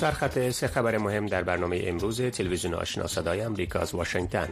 سرخط 0.00 0.50
سه 0.50 0.66
خبر 0.66 0.98
مهم 0.98 1.26
در 1.26 1.42
برنامه 1.42 1.82
امروز 1.84 2.22
تلویزیون 2.22 2.74
آشنا 2.74 3.06
صدای 3.06 3.40
امریکا 3.40 3.78
از 3.78 3.94
واشنگتن 3.94 4.48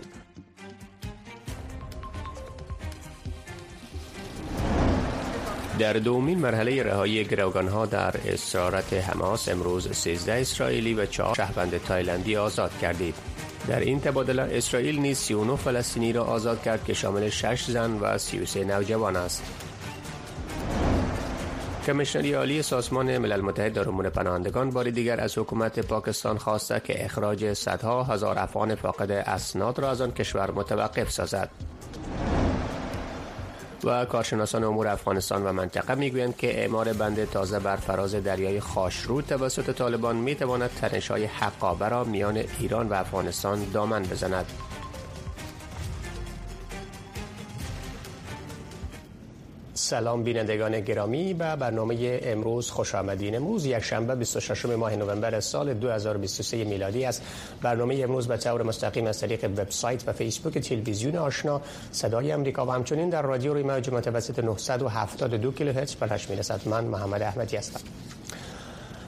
در 5.79 5.93
دومین 5.93 6.39
مرحله 6.39 6.83
رهایی 6.83 7.25
ها 7.73 7.87
در 7.87 8.15
اسارت 8.27 8.93
حماس 8.93 9.49
امروز 9.49 9.89
13 9.93 10.33
اسرائیلی 10.33 10.95
و 10.95 11.07
4 11.07 11.35
شهروند 11.35 11.79
تایلندی 11.79 12.37
آزاد 12.37 12.79
کردید. 12.79 13.15
در 13.69 13.81
این 13.81 14.01
تبادله 14.01 14.43
اسرائیل 14.43 14.99
نیز 14.99 15.19
39 15.19 15.57
فلسطینی 15.57 16.13
را 16.13 16.25
آزاد 16.25 16.63
کرد 16.63 16.85
که 16.85 16.95
شامل 16.95 17.29
6 17.29 17.65
زن 17.65 17.99
و 18.01 18.19
33 18.19 18.65
نوجوان 18.65 19.17
است. 19.17 19.68
کمیشنری 21.89 22.33
عالی 22.33 22.63
سازمان 22.63 23.19
ملل 23.19 23.41
متحد 23.41 23.73
در 23.73 23.89
امور 23.89 24.09
پناهندگان 24.11 24.71
بار 24.71 24.91
دیگر 24.91 25.21
از 25.21 25.39
حکومت 25.39 25.81
پاکستان 25.81 26.39
خواسته 26.39 26.81
که 26.85 27.05
اخراج 27.05 27.53
صدها 27.53 28.03
هزار 28.03 28.39
افغان 28.39 28.75
فاقد 28.75 29.11
اسناد 29.11 29.79
را 29.79 29.91
از 29.91 30.01
آن 30.01 30.11
کشور 30.11 30.51
متوقف 30.51 31.11
سازد. 31.11 31.51
و 33.85 34.05
کارشناسان 34.05 34.65
امور 34.65 34.89
افغانستان 34.89 35.47
و 35.47 35.53
منطقه 35.53 35.95
می‌گویند 35.95 36.37
که 36.37 36.61
اعمار 36.61 36.93
بند 36.93 37.31
تازه 37.31 37.59
بر 37.59 37.77
فراز 37.77 38.15
دریای 38.15 38.61
خاشرود 38.61 39.25
توسط 39.25 39.75
طالبان 39.75 40.17
می‌تواند 40.17 40.71
تنشهای 40.81 41.25
حقابه 41.25 41.89
را 41.89 42.05
میان 42.05 42.43
ایران 42.59 42.89
و 42.89 42.95
افغانستان 42.95 43.71
دامن 43.73 44.03
بزند 44.03 44.47
سلام 49.79 50.23
بینندگان 50.23 50.81
گرامی 50.81 51.35
به 51.35 51.57
برنامه 51.57 52.21
امروز 52.23 52.71
خوش 52.71 52.95
آمدین. 52.95 53.37
امروز 53.37 53.67
یک 53.67 53.79
شنبه 53.79 54.15
26 54.15 54.65
ماه 54.65 54.97
نوامبر 54.97 55.41
سال 55.41 55.75
2023 55.75 56.65
میلادی 56.65 57.05
است. 57.05 57.23
برنامه 57.63 58.01
امروز 58.03 58.29
به 58.29 58.37
طور 58.37 58.63
مستقیم 58.63 59.07
از 59.07 59.21
طریق 59.21 59.45
وبسایت 59.45 60.09
و 60.09 60.13
فیسبوک 60.13 60.59
تلویزیون 60.59 61.17
آشنا 61.17 61.61
صدای 61.93 62.33
امریکا 62.33 62.67
و 62.67 62.71
همچنین 62.71 63.11
در 63.11 63.23
رادیو 63.23 63.55
روی 63.55 63.63
موج 63.63 63.91
متوسط 63.91 64.39
972 64.39 65.53
کیلوهرتز 65.53 65.95
به 65.95 66.21
می‌رسد. 66.31 66.61
من 66.67 66.85
محمد 66.85 67.23
احمدی 67.23 67.57
هستم. 67.57 67.81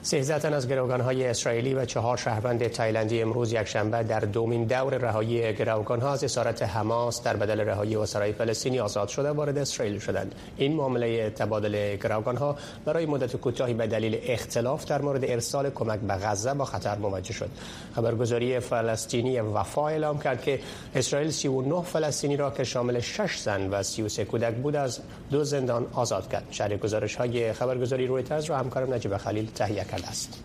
سیزده 0.03 0.39
تن 0.39 0.55
از 0.55 0.73
های 0.73 1.27
اسرائیلی 1.27 1.75
و 1.75 1.85
چهار 1.85 2.17
شهروند 2.17 2.67
تایلندی 2.67 3.23
امروز 3.23 3.53
یکشنبه 3.53 4.03
در 4.03 4.21
دومین 4.21 4.65
دور 4.65 4.99
رهایی 4.99 5.53
ها 5.89 6.13
از 6.13 6.25
اسارت 6.25 6.63
حماس 6.63 7.23
در 7.23 7.37
بدل 7.37 7.61
رهایی 7.61 7.97
اسرای 7.97 8.33
فلسطینی 8.33 8.81
آزاد 8.81 9.09
شده 9.09 9.31
وارد 9.31 9.59
اسرائیل 9.59 9.99
شدند. 9.99 10.35
این 10.57 10.77
معامله 10.77 11.31
تبادل 11.31 11.97
ها 12.39 12.57
برای 12.85 13.07
مدت 13.07 13.37
کوتاهی 13.37 13.75
به 13.75 13.87
دلیل 13.87 14.19
اختلاف 14.23 14.85
در 14.85 15.03
مورد 15.03 15.25
ارسال 15.25 15.71
کمک 15.71 16.01
به 16.01 16.15
غزه 16.15 16.55
با 16.55 16.65
خطر 16.65 16.99
مواجه 16.99 17.33
شد. 17.33 17.51
خبرگزاری 17.97 18.61
فلسطینی 18.61 19.41
وفا 19.41 19.89
اعلام 19.89 20.19
کرد 20.19 20.43
که 20.43 20.61
اسرائیل 20.95 21.31
39 21.31 21.83
فلسطینی 21.83 22.37
را 22.37 22.51
که 22.51 22.65
شامل 22.65 23.01
6 23.01 23.39
زن 23.39 23.71
و 23.71 23.83
33 23.83 24.25
کودک 24.25 24.55
بود 24.55 24.77
از 24.77 25.01
دو 25.31 25.45
زندان 25.45 25.87
آزاد 25.93 26.29
کرد. 26.29 26.47
شرح 26.51 26.77
گزارش 26.77 27.17
های 27.17 27.53
خبرگزاری 27.53 28.07
رویترز 28.07 28.45
را 28.45 28.57
همکارم 28.57 28.95
نجیب 28.95 29.17
خلیل 29.17 29.51
تهیه 29.55 29.90
است. 29.95 30.39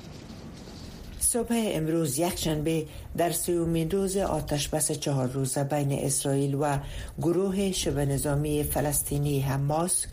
صبح 1.19 1.47
امروز 1.51 2.19
یکشنبه 2.19 2.85
در 3.17 3.31
سومین 3.31 3.91
روز 3.91 4.17
آتش 4.17 4.67
بس 4.67 4.91
چهار 4.91 5.27
روزه 5.27 5.63
بین 5.63 5.91
اسرائیل 5.91 6.55
و 6.55 6.77
گروه 7.21 7.71
شبه 7.71 8.05
نظامی 8.05 8.63
فلسطینی 8.63 9.39
حماس 9.39 10.05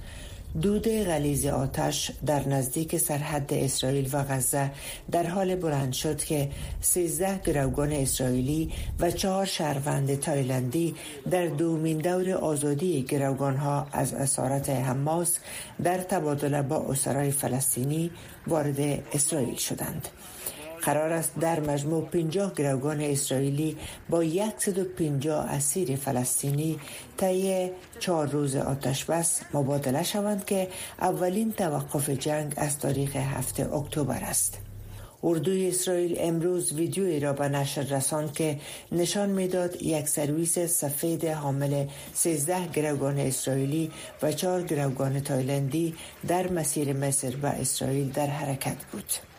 دود 0.61 0.89
غلیظ 0.89 1.47
آتش 1.47 2.11
در 2.27 2.49
نزدیک 2.49 2.97
سرحد 2.97 3.55
اسرائیل 3.55 4.09
و 4.13 4.25
غزه 4.25 4.71
در 5.11 5.27
حال 5.27 5.57
بلند 5.57 5.93
شد 5.93 6.25
که 6.25 6.51
13 6.81 7.39
گروگان 7.39 7.93
اسرائیلی 7.93 8.71
و 9.01 9.11
چهار 9.11 9.45
شهروند 9.45 10.21
تایلندی 10.21 10.95
در 11.31 11.47
دومین 11.47 11.99
دور 11.99 12.31
آزادی 12.31 13.03
گروگان 13.03 13.57
ها 13.57 13.87
از 13.93 14.15
اسارت 14.15 14.71
حماس 14.71 15.39
در 15.83 15.99
تبادله 15.99 16.63
با 16.63 16.77
اسرای 16.77 17.31
فلسطینی 17.31 18.11
وارد 18.47 18.81
اسرائیل 19.13 19.57
شدند. 19.57 20.09
قرار 20.83 21.13
است 21.13 21.33
در 21.41 21.61
مجموع 21.61 22.05
50 22.05 22.55
گروگان 22.55 23.01
اسرائیلی 23.01 23.77
با 24.11 24.25
150 24.59 25.51
اسیر 25.51 25.97
فلسطینی 25.97 26.79
طی 27.17 27.71
چهار 27.99 28.29
روز 28.29 28.57
آتش 28.57 29.05
بس 29.05 29.41
مبادله 29.55 30.03
شوند 30.03 30.45
که 30.45 30.69
اولین 31.01 31.53
توقف 31.53 32.11
جنگ 32.11 32.53
از 32.57 32.79
تاریخ 32.79 33.17
هفته 33.17 33.75
اکتبر 33.75 34.21
است. 34.23 34.59
اردوی 35.25 35.69
اسرائیل 35.69 36.17
امروز 36.21 36.73
ویدیویی 36.73 37.21
را 37.21 37.33
به 37.33 37.49
نشر 37.49 37.83
رساند 37.83 38.33
که 38.33 38.61
نشان 38.93 39.29
می‌داد 39.29 39.83
یک 39.83 40.09
سرویس 40.09 40.59
سفید 40.59 41.25
حامل 41.25 41.87
13 42.15 42.69
گروگان 42.69 43.19
اسرائیلی 43.19 43.91
و 44.23 44.33
4 44.33 44.63
گروگان 44.63 45.21
تایلندی 45.21 45.95
در 46.29 46.51
مسیر 46.51 46.93
مصر 46.93 47.37
و 47.43 47.47
اسرائیل 47.47 48.13
در 48.13 48.27
حرکت 48.27 48.77
بود. 48.93 49.32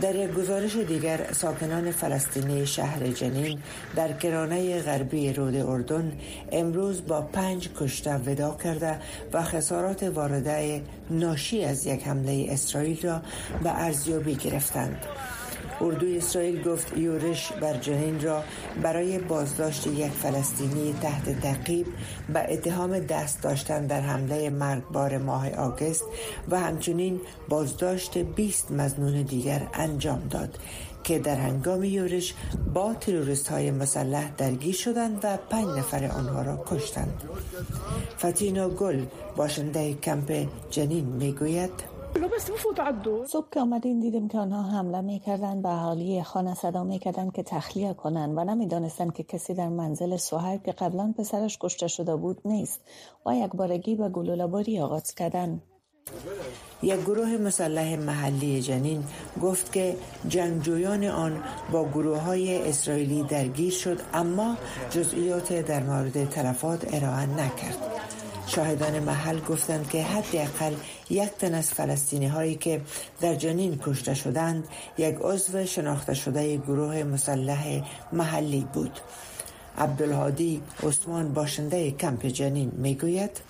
در 0.00 0.14
یک 0.14 0.30
گزارش 0.30 0.76
دیگر 0.76 1.32
ساکنان 1.32 1.90
فلسطینی 1.90 2.66
شهر 2.66 3.06
جنین 3.06 3.58
در 3.96 4.12
کرانه 4.12 4.82
غربی 4.82 5.32
رود 5.32 5.56
اردن 5.56 6.12
امروز 6.52 7.06
با 7.06 7.20
پنج 7.20 7.68
کشته 7.80 8.14
ودا 8.14 8.56
کرده 8.64 8.98
و 9.32 9.42
خسارات 9.42 10.02
وارده 10.02 10.82
ناشی 11.10 11.64
از 11.64 11.86
یک 11.86 12.06
حمله 12.06 12.46
اسرائیل 12.50 13.00
را 13.02 13.22
به 13.62 13.70
ارزیابی 13.82 14.34
گرفتند. 14.34 15.06
اردوی 15.80 16.18
اسرائیل 16.18 16.62
گفت 16.62 16.96
یورش 16.96 17.52
بر 17.52 17.76
جنین 17.76 18.20
را 18.20 18.42
برای 18.82 19.18
بازداشت 19.18 19.86
یک 19.86 20.10
فلسطینی 20.10 20.94
تحت 21.02 21.40
تعقیب 21.40 21.86
به 22.32 22.52
اتهام 22.52 22.98
دست 22.98 23.42
داشتن 23.42 23.86
در 23.86 24.00
حمله 24.00 24.50
مرگبار 24.50 25.18
ماه 25.18 25.50
آگست 25.50 26.04
و 26.48 26.60
همچنین 26.60 27.20
بازداشت 27.48 28.18
20 28.18 28.70
مزنون 28.72 29.22
دیگر 29.22 29.66
انجام 29.74 30.28
داد 30.30 30.58
که 31.04 31.18
در 31.18 31.36
هنگام 31.36 31.84
یورش 31.84 32.34
با 32.74 32.94
تروریست 32.94 33.48
های 33.48 33.70
مسلح 33.70 34.30
درگیر 34.38 34.74
شدند 34.74 35.20
و 35.22 35.38
پنج 35.50 35.66
نفر 35.66 36.04
آنها 36.04 36.42
را 36.42 36.64
کشتند. 36.66 37.22
فتینا 38.18 38.68
گل 38.68 39.04
باشنده 39.36 39.94
کمپ 39.94 40.48
جنین 40.70 41.04
می‌گوید 41.06 41.99
صبح 43.26 43.46
که 43.52 43.60
آمدین 43.60 44.00
دیدیم 44.00 44.28
که 44.28 44.38
آنها 44.38 44.62
حمله 44.62 45.00
می‌کردن 45.00 45.62
به 45.62 45.68
اهالی 45.68 46.22
خانه 46.22 46.54
صدا 46.54 46.84
می‌کردن 46.84 47.30
که 47.30 47.42
تخلیه 47.42 47.94
کنن 47.94 48.38
و 48.38 48.44
نمی‌دانستن 48.44 49.10
که 49.10 49.22
کسی 49.22 49.54
در 49.54 49.68
منزل 49.68 50.16
سوهر 50.16 50.56
که 50.56 50.72
قبلا 50.72 51.14
پسرش 51.18 51.58
کشته 51.60 51.88
شده 51.88 52.16
بود 52.16 52.40
نیست 52.44 52.80
و 53.26 53.34
یک 53.34 53.50
بارگی 53.50 53.94
به 53.94 54.08
گلوله‌باری 54.08 54.80
آغاز 54.80 55.14
کردن. 55.14 55.62
یک 56.82 57.00
گروه 57.00 57.36
مسلح 57.36 57.96
محلی 57.96 58.62
جنین 58.62 59.04
گفت 59.42 59.72
که 59.72 59.96
جنگجویان 60.28 61.04
آن 61.04 61.42
با 61.72 61.84
گروه 61.84 62.18
های 62.18 62.68
اسرائیلی 62.68 63.22
درگیر 63.22 63.72
شد 63.72 64.00
اما 64.14 64.56
جزئیات 64.90 65.52
در 65.52 65.82
مورد 65.82 66.28
تلفات 66.28 66.94
ارائه 66.94 67.26
نکرد. 67.26 67.89
شاهدان 68.54 68.98
محل 68.98 69.40
گفتند 69.40 69.88
که 69.88 70.02
حداقل 70.02 70.74
یک 71.10 71.30
تن 71.38 71.54
از 71.54 71.70
فلسطینی 71.70 72.26
هایی 72.26 72.54
که 72.54 72.80
در 73.20 73.34
جنین 73.34 73.80
کشته 73.82 74.14
شدند 74.14 74.68
یک 74.98 75.16
عضو 75.20 75.66
شناخته 75.66 76.14
شده 76.14 76.56
گروه 76.56 77.02
مسلح 77.02 77.82
محلی 78.12 78.66
بود. 78.72 79.00
عبدالهادی 79.78 80.62
عثمان 80.82 81.32
باشنده 81.32 81.90
کمپ 81.90 82.26
جنین 82.26 82.72
می‌گوید 82.76 83.40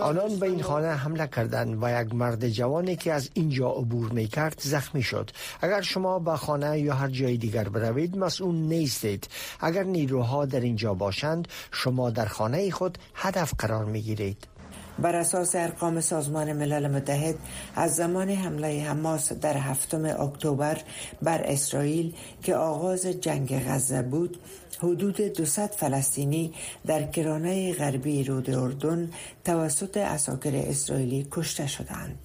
آنان 0.00 0.36
به 0.36 0.46
این 0.46 0.62
خانه 0.62 0.88
حمله 0.88 1.26
کردند 1.26 1.82
و 1.82 2.02
یک 2.02 2.14
مرد 2.14 2.48
جوانی 2.48 2.96
که 2.96 3.12
از 3.12 3.30
اینجا 3.34 3.70
عبور 3.70 4.12
می 4.12 4.26
کرد 4.26 4.60
زخمی 4.60 5.02
شد. 5.02 5.30
اگر 5.60 5.80
شما 5.80 6.18
به 6.18 6.36
خانه 6.36 6.80
یا 6.80 6.94
هر 6.94 7.08
جای 7.08 7.36
دیگر 7.36 7.68
بروید 7.68 8.16
مسئول 8.16 8.54
نیستید. 8.54 9.28
اگر 9.60 9.82
نیروها 9.82 10.44
در 10.44 10.60
اینجا 10.60 10.94
باشند 10.94 11.48
شما 11.72 12.10
در 12.10 12.26
خانه 12.26 12.70
خود 12.70 12.98
هدف 13.14 13.54
قرار 13.58 13.84
می 13.84 14.00
گیرید 14.02 14.53
بر 14.98 15.16
اساس 15.16 15.54
ارقام 15.54 16.00
سازمان 16.00 16.52
ملل 16.52 16.88
متحد 16.88 17.34
از 17.76 17.96
زمان 17.96 18.30
حمله 18.30 18.82
حماس 18.82 19.32
در 19.32 19.56
هفتم 19.56 20.04
اکتبر 20.04 20.78
بر 21.22 21.42
اسرائیل 21.42 22.14
که 22.42 22.54
آغاز 22.54 23.06
جنگ 23.06 23.68
غزه 23.68 24.02
بود 24.02 24.38
حدود 24.78 25.16
200 25.16 25.74
فلسطینی 25.74 26.52
در 26.86 27.02
کرانه 27.02 27.72
غربی 27.72 28.24
رود 28.24 28.50
اردن 28.50 29.10
توسط 29.44 29.96
اساکر 29.96 30.56
اسرائیلی 30.56 31.26
کشته 31.30 31.66
شدند. 31.66 32.18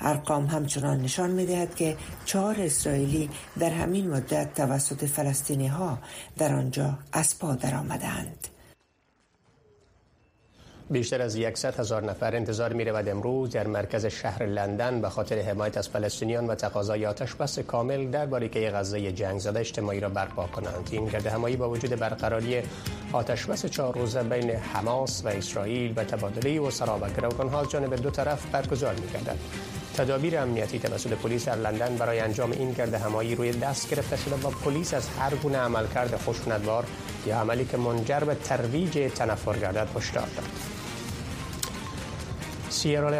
ارقام 0.00 0.46
همچنان 0.46 1.00
نشان 1.02 1.30
می 1.30 1.46
دهد 1.46 1.74
که 1.74 1.96
چهار 2.24 2.56
اسرائیلی 2.60 3.30
در 3.58 3.70
همین 3.70 4.10
مدت 4.10 4.54
توسط 4.54 5.04
فلسطینی 5.04 5.66
ها 5.66 5.98
در 6.38 6.54
آنجا 6.54 6.98
اسپا 7.12 7.54
در 7.54 7.74
آمدند. 7.74 8.48
بیشتر 10.90 11.22
از 11.22 11.38
100 11.54 11.80
هزار 11.80 12.04
نفر 12.04 12.36
انتظار 12.36 12.72
می 12.72 12.84
رود 12.84 13.08
امروز 13.08 13.50
در 13.50 13.66
مرکز 13.66 14.06
شهر 14.06 14.46
لندن 14.46 15.00
به 15.00 15.08
خاطر 15.08 15.38
حمایت 15.38 15.76
از 15.76 15.88
فلسطینیان 15.88 16.46
و 16.46 16.54
تقاضای 16.54 17.06
آتش 17.06 17.34
بس 17.34 17.58
کامل 17.58 18.10
در 18.10 18.26
باریکه 18.26 18.70
غزه 18.70 19.12
جنگ 19.12 19.38
زده 19.38 19.60
اجتماعی 19.60 20.00
را 20.00 20.08
برپا 20.08 20.46
کنند. 20.46 20.88
این 20.90 21.06
گرد 21.06 21.26
همایی 21.26 21.56
با 21.56 21.70
وجود 21.70 21.90
برقراری 21.90 22.62
آتش 23.12 23.46
بس 23.46 23.66
چهار 23.66 23.98
روزه 23.98 24.22
بین 24.22 24.50
حماس 24.50 25.22
و 25.24 25.28
اسرائیل 25.28 25.92
و 25.96 26.04
تبادله 26.04 26.60
و 26.60 26.70
و 27.02 27.10
گروگانها 27.16 27.60
از 27.60 27.70
جانب 27.70 27.94
دو 27.94 28.10
طرف 28.10 28.46
برگزار 28.46 28.94
می 28.94 29.06
گردد 29.06 29.38
تدابیر 29.96 30.38
امنیتی 30.38 30.78
توسط 30.78 31.12
پلیس 31.12 31.44
در 31.44 31.54
لندن 31.54 31.96
برای 31.96 32.20
انجام 32.20 32.52
این 32.52 32.72
گرد 32.72 32.94
همایی 32.94 33.34
روی 33.34 33.52
دست 33.52 33.90
گرفته 33.90 34.16
شده 34.16 34.34
و 34.34 34.50
پلیس 34.50 34.94
از 34.94 35.08
هر 35.08 35.34
گونه 35.34 35.58
عملکرد 35.58 36.16
خشونتبار 36.16 36.84
یا 37.26 37.40
عملی 37.40 37.64
که 37.64 37.76
منجر 37.76 38.20
به 38.20 38.34
ترویج 38.34 39.12
تنفر 39.14 39.58
گردد 39.58 39.88
هشدار 39.96 40.28
داد. 40.36 40.75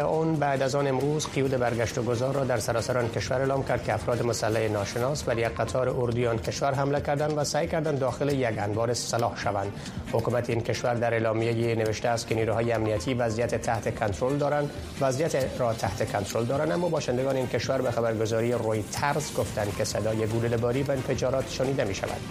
اون 0.07 0.35
بعد 0.35 0.61
از 0.61 0.75
آن 0.75 0.87
امروز 0.87 1.27
قیود 1.27 1.51
برگشت 1.51 1.97
و 1.97 2.03
گذار 2.03 2.33
را 2.33 2.43
در 2.43 2.57
سراسر 2.57 2.97
آن 2.97 3.09
کشور 3.09 3.39
اعلام 3.39 3.63
کرد 3.63 3.83
که 3.83 3.93
افراد 3.93 4.25
مسلح 4.25 4.67
ناشناس 4.67 5.23
بر 5.23 5.37
یک 5.37 5.45
قطار 5.45 5.89
اردوی 5.89 6.27
آن 6.27 6.37
کشور 6.37 6.73
حمله 6.73 7.01
کردند 7.01 7.37
و 7.37 7.43
سعی 7.43 7.67
کردند 7.67 7.99
داخل 7.99 8.29
یک 8.29 8.57
انبار 8.57 8.93
سلاح 8.93 9.39
شوند. 9.39 9.71
حکومت 10.11 10.49
این 10.49 10.61
کشور 10.61 10.93
در 10.93 11.13
اعلامیه 11.13 11.75
نوشته 11.75 12.09
است 12.09 12.27
که 12.27 12.35
نیروهای 12.35 12.71
امنیتی 12.71 13.13
وضعیت 13.13 13.55
تحت 13.55 13.99
کنترل 13.99 14.37
دارند. 14.37 14.69
وضعیت 15.01 15.59
را 15.59 15.73
تحت 15.73 16.11
کنترل 16.11 16.45
دارند 16.45 16.71
اما 16.71 16.89
باشندگان 16.89 17.35
این 17.35 17.47
کشور 17.47 17.81
به 17.81 17.91
خبرگزاری 17.91 18.51
روی 18.51 18.83
ترز 18.91 19.33
گفتند 19.33 19.75
که 19.77 19.83
صدای 19.83 20.27
گلوله 20.27 20.57
باری 20.57 20.83
و 20.83 20.91
انفجارات 20.91 21.49
شنیده 21.49 21.83
می 21.83 21.95
شود 21.95 22.21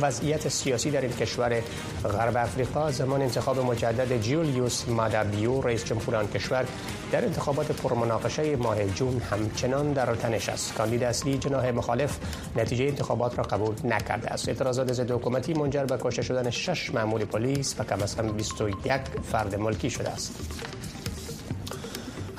وضعیت 0.00 0.48
سیاسی 0.48 0.90
در 0.90 1.00
این 1.00 1.12
کشور 1.12 1.60
غرب 2.04 2.36
افریقا. 2.36 2.90
زمان 2.90 3.22
انتخاب 3.22 3.58
مجدد 3.58 4.20
جولیوس 4.20 4.88
مادابیو 4.88 5.60
رئیس 5.60 5.84
جمهور 5.84 6.16
آن 6.16 6.28
کشور 6.28 6.64
در 7.12 7.24
انتخابات 7.24 7.72
پرمناقشه 7.72 8.56
ماه 8.56 8.84
جون 8.84 9.22
همچنان 9.30 9.92
در 9.92 10.14
تنش 10.14 10.48
است. 10.48 10.74
کاندید 10.74 11.04
اصلی 11.04 11.38
جناح 11.38 11.70
مخالف 11.70 12.18
نتیجه 12.56 12.84
انتخابات 12.84 13.38
را 13.38 13.44
قبول 13.44 13.74
نکرده 13.84 14.28
است. 14.28 14.48
اعتراضات 14.48 14.92
ضد 14.92 15.10
حکومتی 15.10 15.54
منجر 15.54 15.84
به 15.84 15.98
کشته 16.00 16.22
شدن 16.22 16.50
شش 16.50 16.94
مأمور 16.94 17.24
پلیس 17.24 17.74
و 17.78 17.84
کم 17.84 18.02
از 18.02 18.16
کم 18.16 18.28
21 18.28 19.00
فرد 19.32 19.54
ملکی 19.54 19.90
شده 19.90 20.08
است. 20.08 20.32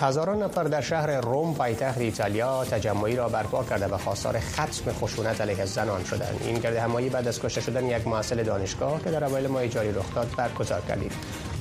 هزاران 0.04 0.44
نفر 0.44 0.64
در 0.64 0.82
شهر 0.82 1.22
روم 1.22 1.54
پایتخت 1.54 1.98
ایتالیا 1.98 2.66
تجمعی 2.66 3.16
را 3.16 3.30
برپا 3.30 3.64
کرده 3.64 3.88
و 3.88 3.98
خواستار 3.98 4.40
ختم 4.40 4.92
خشونت 4.92 5.42
علیه 5.42 5.66
زنان 5.66 6.04
شدند. 6.04 6.42
این 6.46 6.60
گرد 6.60 6.76
همایی 6.76 7.10
بعد 7.10 7.28
از 7.28 7.42
کشته 7.42 7.62
شدن 7.62 7.86
یک 7.86 8.08
معسل 8.08 8.44
دانشگاه 8.44 9.04
که 9.04 9.12
در 9.12 9.24
اوایل 9.24 9.48
ماه 9.48 9.68
جاری 9.68 9.92
رخ 9.92 10.16
داد 10.16 10.28
برگزار 10.38 10.82
کردید. 10.82 11.12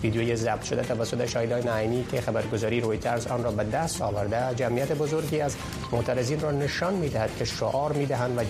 ویدیوی 0.02 0.36
ضبط 0.36 0.62
شده 0.62 0.82
توسط 0.82 1.26
شاهدان 1.26 1.68
نعیمی 1.68 2.06
که 2.10 2.20
خبرگزاری 2.20 2.80
رویترز 2.80 3.26
آن 3.26 3.44
را 3.44 3.50
به 3.50 3.64
دست 3.64 4.02
آورده 4.02 4.54
جمعیت 4.54 4.92
بزرگی 4.92 5.40
از 5.40 5.56
معترضین 5.92 6.40
را 6.40 6.50
نشان 6.50 6.94
می‌دهد 6.94 7.30
که 7.38 7.44
شعار 7.44 7.92
می‌دهند 7.92 8.38
و, 8.38 8.40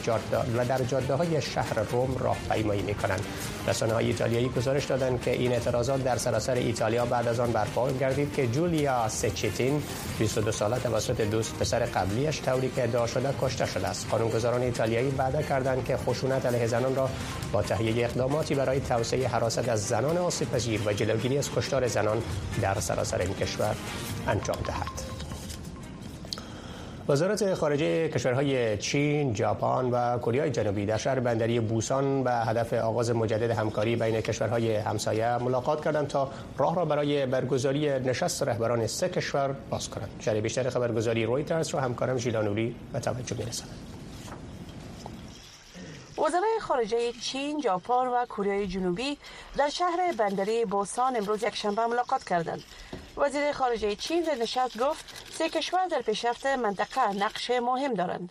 و 0.58 0.64
در 0.64 0.82
جاده 0.82 1.14
های 1.14 1.43
شهر 1.43 1.81
روم 1.93 2.16
راهپیمایی 2.19 2.82
می‌کنند. 2.82 3.25
رسانه 3.69 3.93
های 3.93 4.06
ایتالیایی 4.06 4.49
گزارش 4.49 4.84
دادند 4.84 5.22
که 5.22 5.31
این 5.31 5.52
اعتراضات 5.52 6.04
در 6.04 6.16
سراسر 6.16 6.54
ایتالیا 6.54 7.06
بعد 7.06 7.28
از 7.28 7.40
آن 7.40 7.52
برپا 7.52 7.93
گردید 7.93 8.34
که 8.34 8.46
جولیا 8.46 9.08
سچیتین 9.08 9.82
22 10.19 10.52
ساله 10.52 10.78
توسط 10.78 11.20
دوست 11.20 11.58
پسر 11.58 11.78
قبلیش 11.78 12.43
طوری 12.43 12.70
که 12.76 12.82
ادعا 12.82 13.06
شده 13.06 13.34
کشته 13.43 13.66
شده 13.66 13.88
است. 13.88 14.06
قانونگذاران 14.10 14.62
ایتالیایی 14.62 15.10
وعده 15.19 15.43
کردند 15.43 15.84
که 15.84 15.96
خشونت 15.96 16.46
علیه 16.46 16.66
زنان 16.66 16.96
را 16.96 17.08
با 17.52 17.62
تهیه 17.62 18.05
اقداماتی 18.05 18.55
برای 18.55 18.81
توسعه 18.81 19.28
حراست 19.28 19.69
از 19.69 19.87
زنان 19.87 20.19
آسیب 20.19 20.50
پذیر 20.50 20.81
و 20.87 20.93
جلوگیری 20.93 21.42
از 21.43 21.50
کشتار 21.50 21.87
زنان 21.87 22.23
در 22.62 22.81
سراسر 22.81 23.19
این 23.19 23.35
کشور 23.35 23.77
انجام 24.27 24.56
دهد 24.67 25.03
وزارت 27.09 27.55
خارجه 27.55 28.09
کشورهای 28.09 28.79
چین، 28.79 29.35
ژاپن 29.35 29.91
و 29.91 30.19
کره 30.19 30.50
جنوبی 30.50 30.87
در 30.87 30.97
شهر 30.97 31.21
بندری 31.21 31.61
بوسان 31.61 32.25
به 32.25 32.31
هدف 32.31 32.73
آغاز 32.73 33.11
مجدد 33.11 33.50
همکاری 33.50 33.97
بین 33.97 34.21
کشورهای 34.21 34.77
همسایه 34.77 35.39
ملاقات 35.39 35.85
کردند 35.85 36.06
تا 36.06 36.31
راه 36.59 36.77
را 36.77 36.85
برای 36.85 37.27
برگزاری 37.27 37.89
نشست 38.00 38.43
رهبران 38.43 38.87
سه 38.87 39.09
کشور 39.09 39.55
باز 39.71 39.91
کنند. 39.91 40.11
شرح 40.19 40.41
بیشتر 40.41 40.71
خبرگزاری 40.71 41.25
رویترز 41.25 41.69
را 41.69 41.81
همکارم 41.81 42.19
ژیلانوری 42.19 42.75
به 42.93 43.00
توجه 43.00 43.37
می‌رساند. 43.37 43.92
وزرای 46.22 46.60
خارجه 46.60 47.12
چین، 47.12 47.60
ژاپن 47.60 48.06
و 48.06 48.26
کره 48.26 48.66
جنوبی 48.66 49.19
در 49.56 49.69
شهر 49.69 50.12
بندری 50.12 50.64
بوسان 50.64 51.16
امروز 51.16 51.42
یک 51.42 51.54
شنبه 51.54 51.86
ملاقات 51.86 52.24
کردند. 52.24 52.64
وزیر 53.16 53.52
خارجه 53.52 53.96
چین 53.96 54.22
در 54.22 54.34
نشست 54.34 54.78
گفت 54.78 55.04
سه 55.32 55.48
کشور 55.48 55.86
در 55.86 56.02
پیشرفت 56.02 56.46
منطقه 56.46 57.12
نقش 57.12 57.50
مهم 57.50 57.94
دارند. 57.94 58.30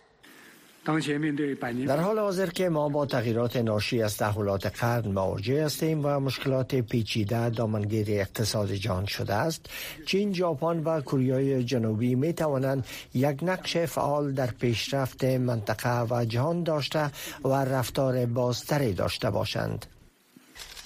در 1.86 2.00
حال 2.00 2.18
حاضر 2.18 2.46
که 2.46 2.68
ما 2.68 2.88
با 2.88 3.06
تغییرات 3.06 3.56
ناشی 3.56 4.02
از 4.02 4.16
تحولات 4.16 4.66
قرن 4.66 5.12
مواجه 5.12 5.64
هستیم 5.64 6.00
و 6.04 6.20
مشکلات 6.20 6.74
پیچیده 6.74 7.50
دامنگیر 7.50 8.06
اقتصاد 8.10 8.72
جهان 8.72 9.06
شده 9.06 9.34
است. 9.34 9.66
چین 10.06 10.32
ژاپن 10.32 10.78
و 10.78 11.00
کره 11.00 11.64
جنوبی 11.64 12.14
می 12.14 12.32
توانند 12.32 12.86
یک 13.14 13.38
نقش 13.42 13.76
فعال 13.76 14.32
در 14.32 14.46
پیشرفت 14.46 15.24
منطقه 15.24 16.02
و 16.10 16.24
جهان 16.24 16.62
داشته 16.62 17.10
و 17.44 17.48
رفتار 17.48 18.26
بازتری 18.26 18.92
داشته 18.92 19.30
باشند. 19.30 19.86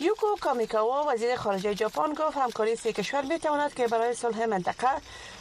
یوکو 0.01 0.27
کامیکاوا 0.41 1.05
وزیر 1.13 1.37
خارجه 1.37 1.75
ژاپن 1.75 2.15
گفت 2.19 2.37
همکاری 2.37 2.77
سه 2.77 2.93
کشور 2.93 3.23
می 3.23 3.39
تواند 3.39 3.75
که 3.75 3.89
برای 3.89 4.15
صلح 4.15 4.47
منطقه 4.47 4.89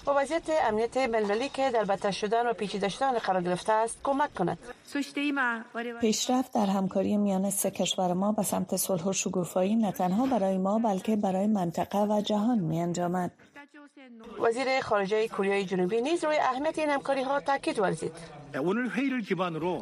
و 0.07 0.12
وضعیت 0.12 0.50
امنیت 0.68 0.98
بین‌المللی 0.98 1.50
که 1.50 1.72
در 1.72 1.84
بدتر 1.84 2.12
شدن 2.12 2.48
و 2.48 2.54
پیچیده 2.54 2.90
شدن 2.90 3.18
قرار 3.18 3.42
گرفته 3.42 3.74
است 3.74 4.00
کمک 4.04 4.34
کند 4.34 4.57
پیشرفت 6.02 6.54
در 6.54 6.66
همکاری 6.66 7.18
میان 7.18 7.50
سه 7.50 7.72
کشور 7.72 8.13
ما 8.13 8.31
به 8.31 8.44
سمت 8.44 8.75
صلح 8.75 9.04
و 9.04 9.13
شکوفایی 9.13 9.75
نه 9.75 9.92
تنها 9.92 10.25
برای 10.25 10.57
ما 10.57 10.80
بلکه 10.80 11.16
برای 11.16 11.48
منطقه 11.48 12.00
و 12.00 12.22
جهان 12.22 12.60
می 12.60 12.81
انجامد. 12.81 13.31
وزیر 14.40 14.81
خارجه 14.81 15.28
کره 15.28 15.63
جنوبی 15.63 16.02
نیز 16.02 16.24
روی 16.24 16.38
اهمیت 16.38 16.80
این 16.80 16.90
همکاری 16.90 17.22
ها 17.24 17.40
تاکید 17.40 17.80
ورزید 17.80 18.12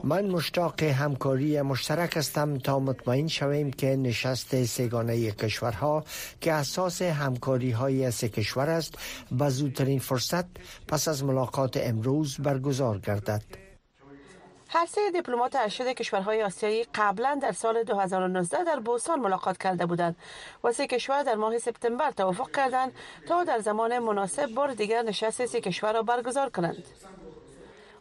من 0.04 0.25
مشتاق 0.25 0.84
همکاری 0.84 1.62
مشترک 1.62 2.18
هستم 2.18 2.58
تا 2.58 2.80
مطمئن 2.80 3.28
شویم 3.28 3.72
که 3.72 3.96
نشست 3.96 4.64
سگانه 4.64 5.31
کشورها 5.31 6.04
که 6.42 6.54
اساس 6.54 7.02
همکاری 7.02 7.72
های 7.72 8.12
سه 8.12 8.30
کشور 8.30 8.70
است 8.70 8.98
به 9.31 9.50
زودترین 9.50 10.00
فرصت 10.00 10.45
پس 10.88 11.07
از 11.07 11.24
ملاقات 11.24 11.78
امروز 11.78 12.38
برگزار 12.38 13.00
گردد. 13.00 13.63
هر 14.75 14.85
سه 14.85 15.11
دیپلمات 15.11 15.56
ارشد 15.56 15.87
کشورهای 15.87 16.44
آسیایی 16.44 16.85
قبلا 16.95 17.39
در 17.42 17.51
سال 17.51 17.83
2019 17.83 18.63
در 18.63 18.80
بوسان 18.80 19.19
ملاقات 19.19 19.57
کرده 19.57 19.85
بودند 19.85 20.15
و 20.63 20.71
سه 20.71 20.87
کشور 20.87 21.23
در 21.23 21.35
ماه 21.35 21.57
سپتامبر 21.59 22.11
توافق 22.11 22.51
کردند 22.51 22.92
تا 23.27 23.44
در 23.44 23.59
زمان 23.59 23.99
مناسب 23.99 24.45
بار 24.45 24.73
دیگر 24.73 25.01
نشست 25.01 25.45
سه 25.45 25.61
کشور 25.61 25.94
را 25.94 26.01
برگزار 26.01 26.49
کنند. 26.49 26.83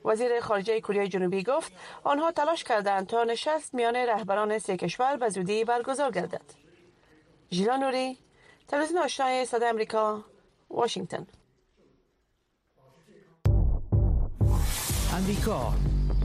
وزیر 0.05 0.41
خارجه 0.41 0.81
کره 0.81 1.09
جنوبی 1.09 1.43
گفت 1.43 1.73
آنها 2.05 2.33
تلاش 2.33 2.65
کردند 2.65 3.07
تا 3.07 3.25
نشست 3.25 3.75
میان 3.75 3.97
رهبران 3.97 4.59
سه 4.59 4.77
کشور 4.77 5.17
به 5.17 5.29
زودی 5.29 5.65
برگزار 5.65 6.11
گردد. 6.11 6.43
ژیلا 7.53 7.77
نوری، 7.77 8.19
تلویزیون 8.69 9.03
آشنای 9.03 9.45
صدای 9.45 9.69
امریکا، 9.69 10.25
واشنگتن. 10.71 11.27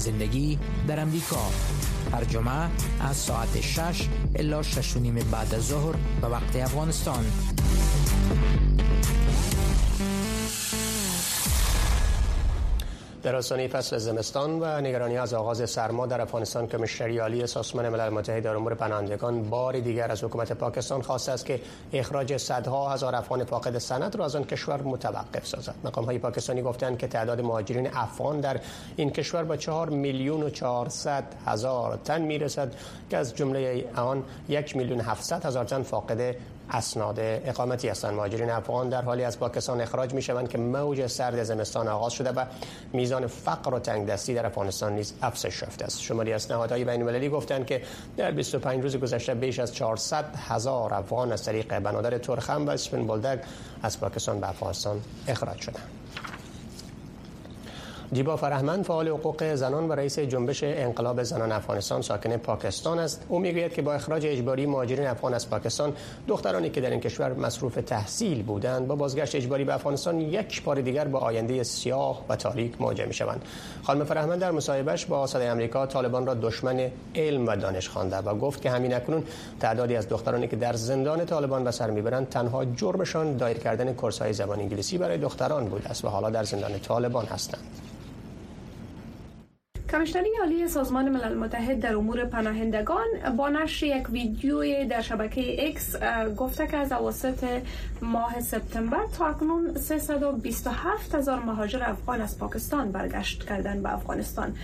زندگی 0.00 0.58
در 0.88 1.00
امریکا. 1.00 1.50
هر 2.12 2.24
جمعه 2.24 2.68
از 3.00 3.16
ساعت 3.16 3.60
6 3.60 4.08
الا 4.34 4.62
6 4.62 4.96
نیم 4.96 5.14
بعد 5.14 5.54
از 5.54 5.66
ظهر 5.66 5.94
به 6.20 6.28
وقت 6.28 6.56
افغانستان. 6.56 7.24
در 13.22 13.36
آستانه 13.36 13.68
فصل 13.68 13.98
زمستان 13.98 14.60
و 14.60 14.80
نگرانی 14.80 15.18
از 15.18 15.34
آغاز 15.34 15.70
سرما 15.70 16.06
در 16.06 16.20
افغانستان 16.20 16.66
کمیشنری 16.66 17.18
عالی 17.18 17.46
سازمان 17.46 17.88
ملل 17.88 18.08
متحد 18.08 18.42
در 18.42 18.56
امور 18.56 18.74
پناهندگان 18.74 19.42
بار 19.42 19.80
دیگر 19.80 20.10
از 20.10 20.24
حکومت 20.24 20.52
پاکستان 20.52 21.02
خواسته 21.02 21.32
است 21.32 21.46
که 21.46 21.60
اخراج 21.92 22.36
صدها 22.36 22.90
هزار 22.90 23.14
افغان 23.14 23.44
فاقد 23.44 23.78
سند 23.78 24.16
را 24.16 24.24
از 24.24 24.36
آن 24.36 24.44
کشور 24.44 24.82
متوقف 24.82 25.46
سازد. 25.46 25.74
مقام 25.84 26.04
های 26.04 26.18
پاکستانی 26.18 26.62
گفتند 26.62 26.98
که 26.98 27.06
تعداد 27.06 27.40
مهاجرین 27.40 27.90
افغان 27.94 28.40
در 28.40 28.60
این 28.96 29.10
کشور 29.10 29.44
با 29.44 29.56
چهار 29.56 29.90
میلیون 29.90 30.42
و 30.42 30.50
چهارصد 30.50 31.24
هزار 31.46 31.98
تن 32.04 32.22
می‌رسد 32.22 32.74
که 33.10 33.16
از 33.16 33.34
جمله 33.34 33.84
آن 33.96 34.24
یک 34.48 34.76
میلیون 34.76 35.00
هفتصد 35.00 35.44
هزار 35.44 35.64
تن 35.64 35.82
فاقد 35.82 36.36
اسناد 36.70 37.18
اقامتی 37.20 37.88
هستند. 37.88 38.14
مهاجرین 38.14 38.50
افغان 38.50 38.88
در 38.88 39.02
حالی 39.02 39.24
از 39.24 39.38
پاکستان 39.38 39.80
اخراج 39.80 40.14
می 40.14 40.22
شوند 40.22 40.48
که 40.48 40.58
موج 40.58 41.06
سرد 41.06 41.42
زمستان 41.42 41.88
آغاز 41.88 42.12
شده 42.12 42.30
و 42.30 42.44
میزان 42.92 43.26
فقر 43.26 43.74
و 43.74 43.78
تنگدستی 43.78 44.34
در 44.34 44.46
افغانستان 44.46 44.92
نیز 44.92 45.14
افزایش 45.22 45.62
یافته 45.62 45.84
است. 45.84 46.00
شماری 46.00 46.32
از 46.32 46.50
نهادهای 46.50 46.84
بین 46.84 47.02
المللی 47.02 47.28
گفتند 47.28 47.66
که 47.66 47.82
در 48.16 48.30
25 48.30 48.82
روز 48.82 48.96
گذشته 48.96 49.34
بیش 49.34 49.58
از 49.58 49.74
400 49.74 50.24
هزار 50.48 50.94
افغان 50.94 51.32
از 51.32 51.44
طریق 51.44 51.78
بنادر 51.78 52.18
ترخم 52.18 52.66
و 52.66 52.70
اسپن 52.70 53.06
بولدک 53.06 53.44
از 53.82 54.00
پاکستان 54.00 54.40
به 54.40 54.48
افغانستان 54.48 55.00
اخراج 55.28 55.60
شدند. 55.60 55.99
دیبا 58.12 58.36
فرهمند 58.36 58.84
فعال 58.84 59.08
حقوق 59.08 59.54
زنان 59.54 59.88
و 59.88 59.92
رئیس 59.92 60.18
جنبش 60.18 60.64
انقلاب 60.64 61.22
زنان 61.22 61.52
افغانستان 61.52 62.02
ساکن 62.02 62.36
پاکستان 62.36 62.98
است. 62.98 63.24
او 63.28 63.38
می‌گوید 63.38 63.72
که 63.72 63.82
با 63.82 63.94
اخراج 63.94 64.26
اجباری 64.26 64.66
مهاجرین 64.66 65.06
افغان 65.06 65.34
از 65.34 65.50
پاکستان 65.50 65.92
دخترانی 66.28 66.70
که 66.70 66.80
در 66.80 66.90
این 66.90 67.00
کشور 67.00 67.32
مصروف 67.32 67.78
تحصیل 67.86 68.42
بودند 68.42 68.86
با 68.86 68.94
بازگشت 68.94 69.34
اجباری 69.34 69.64
به 69.64 69.74
افغانستان 69.74 70.20
یک 70.20 70.62
بار 70.62 70.80
دیگر 70.80 71.04
با 71.04 71.18
آینده 71.18 71.62
سیاه 71.62 72.24
و 72.28 72.36
تاریک 72.36 72.80
مواجه 72.80 73.06
می‌شوند. 73.06 73.42
خانم 73.82 74.04
فرهمند 74.04 74.38
در 74.40 74.50
مصاحبهش 74.50 75.04
با 75.04 75.26
صدای 75.26 75.50
آمریکا 75.50 75.86
طالبان 75.86 76.26
را 76.26 76.34
دشمن 76.34 76.90
علم 77.14 77.48
و 77.48 77.56
دانش 77.56 77.88
خوانده 77.88 78.16
و 78.16 78.34
گفت 78.34 78.62
که 78.62 78.70
همین 78.70 78.94
اکنون 78.94 79.24
تعدادی 79.60 79.96
از 79.96 80.08
دخترانی 80.08 80.48
که 80.48 80.56
در 80.56 80.72
زندان 80.72 81.24
طالبان 81.24 81.64
به 81.64 81.70
سر 81.70 81.90
می‌برند 81.90 82.28
تنها 82.28 82.64
جرمشان 82.64 83.36
دایر 83.36 83.58
کردن 83.58 83.92
کورس‌های 83.92 84.32
زبان 84.32 84.60
انگلیسی 84.60 84.98
برای 84.98 85.18
دختران 85.18 85.64
بوده 85.64 85.88
است 85.90 86.04
و 86.04 86.08
حالا 86.08 86.30
در 86.30 86.44
زندان 86.44 86.78
طالبان 86.78 87.26
هستند. 87.26 87.62
کمیشنری 89.90 90.28
عالی 90.40 90.68
سازمان 90.68 91.08
ملل 91.08 91.34
متحد 91.34 91.80
در 91.80 91.96
امور 91.96 92.24
پناهندگان 92.24 93.06
با 93.36 93.48
نشر 93.48 93.86
یک 93.86 94.10
ویدیوی 94.10 94.84
در 94.84 95.00
شبکه 95.00 95.68
اکس 95.68 95.96
گفته 96.36 96.66
که 96.66 96.76
از 96.76 96.92
اواسط 96.92 97.44
ماه 98.02 98.40
سپتامبر 98.40 99.06
تا 99.18 99.26
اکنون 99.26 99.74
327 99.74 101.14
هزار 101.14 101.38
مهاجر 101.38 101.82
افغان 101.82 102.20
از 102.20 102.38
پاکستان 102.38 102.92
برگشت 102.92 103.44
کردن 103.44 103.82
به 103.82 103.94
افغانستان. 103.94 104.54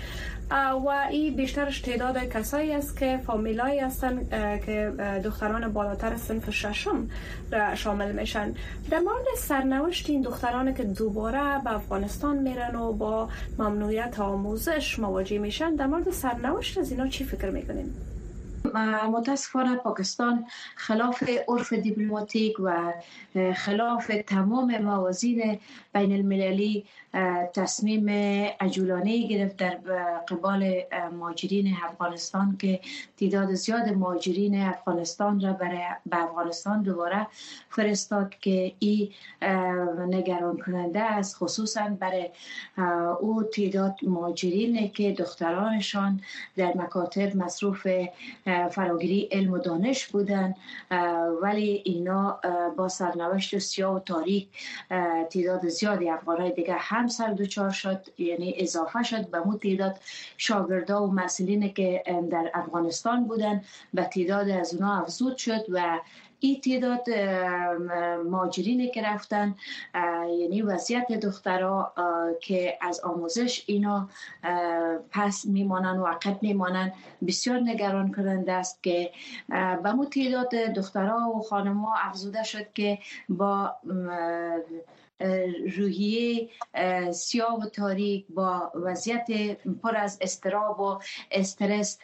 و 0.86 0.88
این 1.10 1.36
بیشترش 1.36 1.80
تعداد 1.80 2.18
کسایی 2.18 2.72
است 2.72 2.98
که 2.98 3.20
فامیلایی 3.26 3.80
هستند 3.80 4.30
که 4.66 4.92
دختران 5.24 5.72
بالاتر 5.72 6.16
سنف 6.16 6.50
ششم 6.50 7.10
را 7.52 7.74
شامل 7.74 8.12
میشن. 8.12 8.54
در 8.90 8.98
مورد 8.98 9.24
سرنوشت 9.36 10.10
این 10.10 10.22
دختران 10.22 10.74
که 10.74 10.82
دوباره 10.84 11.62
به 11.64 11.74
افغانستان 11.74 12.36
میرن 12.38 12.76
و 12.76 12.92
با 12.92 13.28
ممنوعیت 13.58 14.20
آموزش 14.20 14.98
مواجه 15.16 15.38
میشن 15.38 15.74
در 15.74 15.86
مورد 15.86 16.10
سرنوشت 16.10 16.78
از 16.78 16.90
اینا 16.90 17.08
چی 17.08 17.24
فکر 17.24 17.50
می‌کنین؟ 17.50 17.94
متاسفانه 19.10 19.76
پاکستان 19.76 20.46
خلاف 20.76 21.22
عرف 21.48 21.72
دیپلماتیک 21.72 22.56
و 22.60 22.92
خلاف 23.54 24.10
تمام 24.26 24.78
موازین 24.78 25.58
بین 25.94 26.12
المللی 26.12 26.84
تصمیم 27.54 28.08
عجولانه 28.60 29.28
گرفت 29.28 29.56
در 29.56 29.74
قبال 30.28 30.82
ماجرین 31.12 31.74
افغانستان 31.84 32.56
که 32.58 32.80
تعداد 33.16 33.54
زیاد 33.54 33.88
ماجرین 33.88 34.62
افغانستان 34.62 35.40
را 35.40 35.52
برای 35.52 35.78
به 36.06 36.22
افغانستان 36.22 36.82
دوباره 36.82 37.26
فرستاد 37.70 38.34
که 38.40 38.72
این 38.78 39.08
نگران 40.08 40.56
کننده 40.56 41.00
است 41.00 41.36
خصوصا 41.36 41.96
برای 42.00 42.30
او 43.20 43.42
تعداد 43.42 43.94
ماجرین 44.02 44.90
که 44.90 45.12
دخترانشان 45.12 46.20
در 46.56 46.72
مکاتب 46.76 47.36
مصروف 47.36 47.86
فراگیری 48.70 49.28
علم 49.32 49.52
و 49.52 49.58
دانش 49.58 50.06
بودن 50.06 50.54
ولی 51.42 51.82
اینا 51.84 52.40
با 52.76 52.88
سرنوشت 52.88 53.58
سیاه 53.58 53.94
و 53.94 53.98
تاریک 53.98 54.48
تعداد 55.30 55.68
زیادی 55.68 56.10
افغانهای 56.10 56.52
دیگه 56.52 56.74
هم 56.74 57.08
سر 57.08 57.32
دوچار 57.32 57.70
شد 57.70 58.00
یعنی 58.18 58.54
اضافه 58.58 59.02
شد 59.02 59.30
به 59.30 59.40
مو 59.40 59.58
تعداد 59.58 60.00
شاگردا 60.36 61.06
و 61.06 61.12
مسئولین 61.12 61.74
که 61.74 62.02
در 62.30 62.50
افغانستان 62.54 63.24
بودن 63.24 63.62
به 63.94 64.04
تعداد 64.04 64.48
از 64.48 64.74
اونا 64.74 65.00
افزود 65.00 65.36
شد 65.36 65.64
و 65.68 65.98
این 66.40 66.60
تعداد 66.60 67.10
ماجرین 68.30 68.90
که 68.90 69.02
رفتن 69.02 69.54
یعنی 70.38 70.62
وضعیت 70.62 71.12
دخترها 71.12 71.92
که 72.40 72.78
از 72.80 73.00
آموزش 73.00 73.64
اینا 73.66 74.08
پس 75.10 75.44
میمانن 75.46 75.98
و 75.98 76.06
عقب 76.06 76.42
میمانن 76.42 76.92
بسیار 77.26 77.60
نگران 77.60 78.12
کننده 78.12 78.52
است 78.52 78.82
که 78.82 79.10
به 79.82 79.92
مو 79.92 80.04
تعداد 80.04 80.50
دخترها 80.50 81.30
و 81.30 81.42
خانمها 81.42 81.94
افزوده 82.02 82.42
شد 82.42 82.72
که 82.72 82.98
با 83.28 83.76
روحیه 85.76 86.48
سیاه 87.12 87.60
و 87.60 87.68
تاریک 87.68 88.26
با 88.28 88.72
وضعیت 88.74 89.26
پر 89.82 89.96
از 89.96 90.18
استراب 90.20 90.80
و 90.80 90.98
استرس 91.30 91.98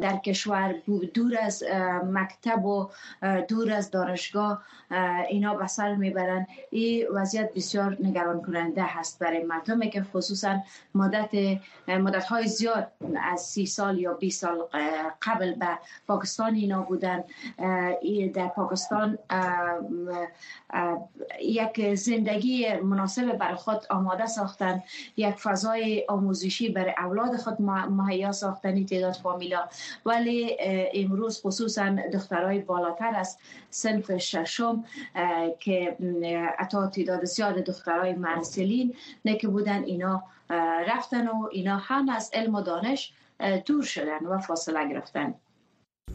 در 0.00 0.16
کشور 0.24 0.74
دور 1.14 1.38
از 1.40 1.64
مکتب 2.04 2.64
و 2.64 2.90
دور 3.48 3.72
از 3.72 3.90
دانشگاه 3.90 4.62
اینا 5.28 5.54
به 5.54 5.66
سر 5.66 5.94
می‌برن. 5.94 6.46
این 6.70 7.06
وضعیت 7.14 7.54
بسیار 7.54 7.96
نگران 8.00 8.42
کننده 8.42 8.82
هست 8.82 9.18
برای 9.18 9.42
مردمی 9.42 9.90
که 9.90 10.02
خصوصا 10.02 10.58
مدت 10.94 11.30
مدت 11.88 12.24
های 12.24 12.46
زیاد 12.46 12.92
از 13.22 13.40
سی 13.40 13.66
سال 13.66 13.98
یا 13.98 14.14
20 14.14 14.40
سال 14.40 14.68
قبل 15.22 15.54
به 15.54 15.78
پاکستان 16.06 16.54
اینا 16.54 16.82
بودن. 16.82 17.24
در 18.34 18.48
پاکستان 18.48 19.18
یک 21.40 21.94
زندگی 22.22 22.74
مناسب 22.74 23.32
برای 23.32 23.54
خود 23.54 23.86
آماده 23.90 24.26
ساختن 24.26 24.82
یک 25.16 25.34
فضای 25.34 26.04
آموزشی 26.08 26.68
برای 26.68 26.94
اولاد 26.98 27.36
خود 27.36 27.62
مهیا 27.62 28.32
ساختن 28.32 28.86
تعداد 28.86 29.12
فامیلا. 29.12 29.68
ولی 30.06 30.56
امروز 30.94 31.42
خصوصا 31.42 31.96
دخترای 32.12 32.58
بالاتر 32.58 33.12
از 33.14 33.38
سنف 33.70 34.16
ششم 34.16 34.84
که 35.60 35.96
اتا 36.58 36.86
تعداد 36.86 37.24
زیاد 37.24 37.54
دخترای 37.54 38.12
مرسلین 38.12 38.94
نکه 39.24 39.48
بودن 39.48 39.84
اینا 39.84 40.22
رفتن 40.88 41.28
و 41.28 41.48
اینا 41.52 41.76
هم 41.76 42.08
از 42.08 42.30
علم 42.34 42.54
و 42.54 42.60
دانش 42.60 43.12
دور 43.66 43.82
شدن 43.82 44.26
و 44.26 44.38
فاصله 44.38 44.88
گرفتن. 44.88 45.34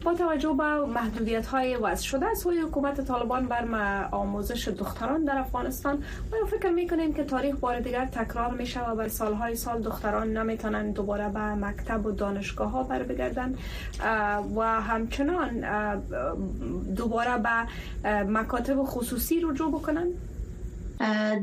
با 0.04 0.14
توجه 0.14 0.54
به 0.58 0.86
محدودیت 0.86 1.46
های 1.46 1.76
وضع 1.76 2.02
شده 2.02 2.26
از 2.26 2.38
سوی 2.38 2.60
حکومت 2.60 3.00
طالبان 3.00 3.46
بر 3.46 4.08
آموزش 4.10 4.68
دختران 4.68 5.24
در 5.24 5.38
افغانستان. 5.38 6.02
آیا 6.32 6.44
فکر 6.44 6.70
می‌کنیم 6.70 7.14
که 7.14 7.24
تاریخ 7.24 7.56
بار 7.56 7.80
دیگر 7.80 8.06
تکرار 8.06 8.54
میشه 8.54 8.90
و 8.90 8.94
برای 8.94 9.08
سالهای 9.08 9.56
سال 9.56 9.82
دختران 9.82 10.36
نمی‌تونن 10.36 10.90
دوباره 10.90 11.28
به 11.28 11.40
مکتب 11.40 12.06
و 12.06 12.10
دانشگاه 12.10 12.70
ها 12.70 12.82
بر 12.82 13.02
بگردن 13.02 13.54
و 14.56 14.80
همچنان 14.80 15.60
دوباره 16.96 17.38
به 17.38 18.22
مکاتب 18.22 18.82
خصوصی 18.84 19.40
رجوع 19.40 19.72
بکنن 19.72 20.06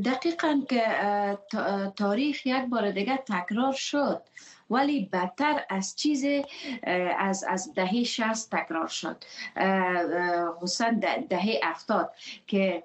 دقیقا 0.04 0.62
که 0.68 0.82
تاریخ 1.96 2.46
یک 2.46 2.64
بار 2.70 2.90
دیگر 2.90 3.16
تکرار 3.16 3.72
شد 3.72 4.22
ولی 4.70 5.08
بدتر 5.12 5.64
از 5.70 5.96
چیز 5.96 6.24
از 7.18 7.44
از 7.48 7.72
دهه 7.74 8.04
60 8.04 8.50
تکرار 8.56 8.88
شد. 8.88 9.24
خصوصا 10.60 10.90
دهه 11.28 11.60
70 11.64 12.12
که 12.46 12.82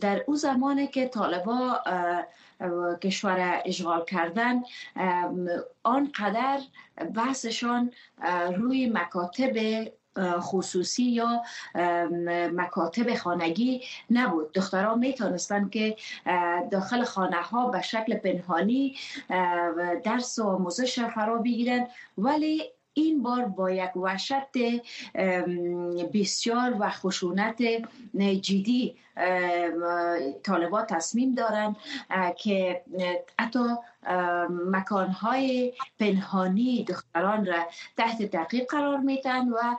در 0.00 0.24
او 0.26 0.36
زمانی 0.36 0.86
که 0.86 1.08
طالبا 1.08 1.80
کشور 3.02 3.62
اشغال 3.64 4.04
کردن 4.04 4.62
آنقدر 5.82 6.60
بحثشان 7.14 7.92
روی 8.56 8.90
مکاتب 8.94 9.56
خصوصی 10.18 11.04
یا 11.04 11.42
مکاتب 12.52 13.14
خانگی 13.14 13.82
نبود. 14.10 14.52
دخترها 14.52 14.94
می‌تونستن 14.94 15.68
که 15.68 15.96
داخل 16.70 17.04
خانه 17.04 17.42
ها 17.42 17.66
به 17.66 17.82
شکل 17.82 18.14
پنهانی 18.14 18.96
درس 20.04 20.38
و 20.38 20.44
آموزش 20.44 21.00
فرا 21.00 21.38
بگیرن. 21.38 21.86
ولی 22.18 22.62
این 22.94 23.22
بار 23.22 23.44
با 23.44 23.70
یک 23.70 23.96
وحشت 23.96 24.32
بسیار 26.14 26.76
و 26.80 26.90
خشونت 26.90 27.62
جدی 28.40 28.96
طالبان 30.42 30.86
تصمیم 30.86 31.34
دارن 31.34 31.76
که 32.36 32.82
حتی 33.40 33.60
مکانهای 34.50 35.72
پنهانی 36.00 36.84
دختران 36.84 37.46
را 37.46 37.58
تحت 37.96 38.22
تحقیق 38.22 38.70
قرار 38.70 38.98
میتن 38.98 39.48
و 39.48 39.76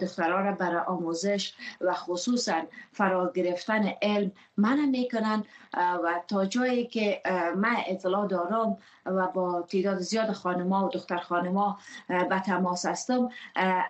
دختران 0.00 0.44
را 0.44 0.52
برای 0.52 0.82
آموزش 0.86 1.54
و 1.80 1.94
خصوصا 1.94 2.62
فرا 2.92 3.32
گرفتن 3.34 3.92
علم 4.02 4.32
منع 4.56 4.86
می‌کنن 4.86 5.44
و 5.76 6.20
تا 6.28 6.44
جایی 6.44 6.86
که 6.86 7.22
من 7.56 7.76
اطلاع 7.86 8.28
دارم 8.28 8.76
و 9.06 9.26
با 9.26 9.62
تعداد 9.62 9.98
زیاد 9.98 10.32
خانما 10.32 10.86
و 10.86 10.90
دختر 10.90 11.16
خانما 11.16 11.78
به 12.08 12.40
تماس 12.46 12.86
هستم 12.86 13.28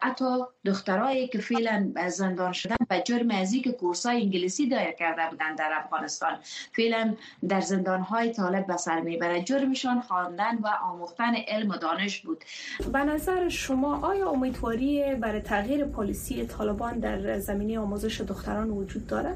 حتی 0.01 0.45
دخترایی 0.65 1.29
که 1.29 1.39
فعلا 1.39 1.93
زندان 2.09 2.53
شدن 2.53 2.77
به 2.89 3.03
جرم 3.07 3.31
ازی 3.31 3.61
که 3.61 3.73
کورسای 3.73 4.21
انگلیسی 4.39 4.69
دایر 4.69 4.93
کرده 4.93 5.31
بودن 5.31 5.55
در 5.55 5.71
افغانستان. 5.85 6.39
فعلا 6.77 7.15
در 7.49 7.61
زندان 7.61 8.01
های 8.01 8.33
طالب 8.33 8.67
به 8.67 8.77
سر 8.77 9.01
می‌بره 9.01 9.43
جرمشان 9.43 10.01
خواندن 10.01 10.59
و 10.63 10.69
آموختن 10.83 11.35
علم 11.35 11.71
و 11.71 11.77
دانش 11.77 12.21
بود. 12.21 12.45
به 12.93 12.99
نظر 12.99 13.49
شما 13.49 14.07
آیا 14.07 14.31
امیدواری 14.31 15.15
برای 15.15 15.41
تغییر 15.41 15.85
پلیسی 15.85 16.47
طالبان 16.47 16.99
در 16.99 17.39
زمینه 17.39 17.79
آموزش 17.79 18.21
دختران 18.21 18.71
وجود 18.71 19.07
داره؟ 19.07 19.35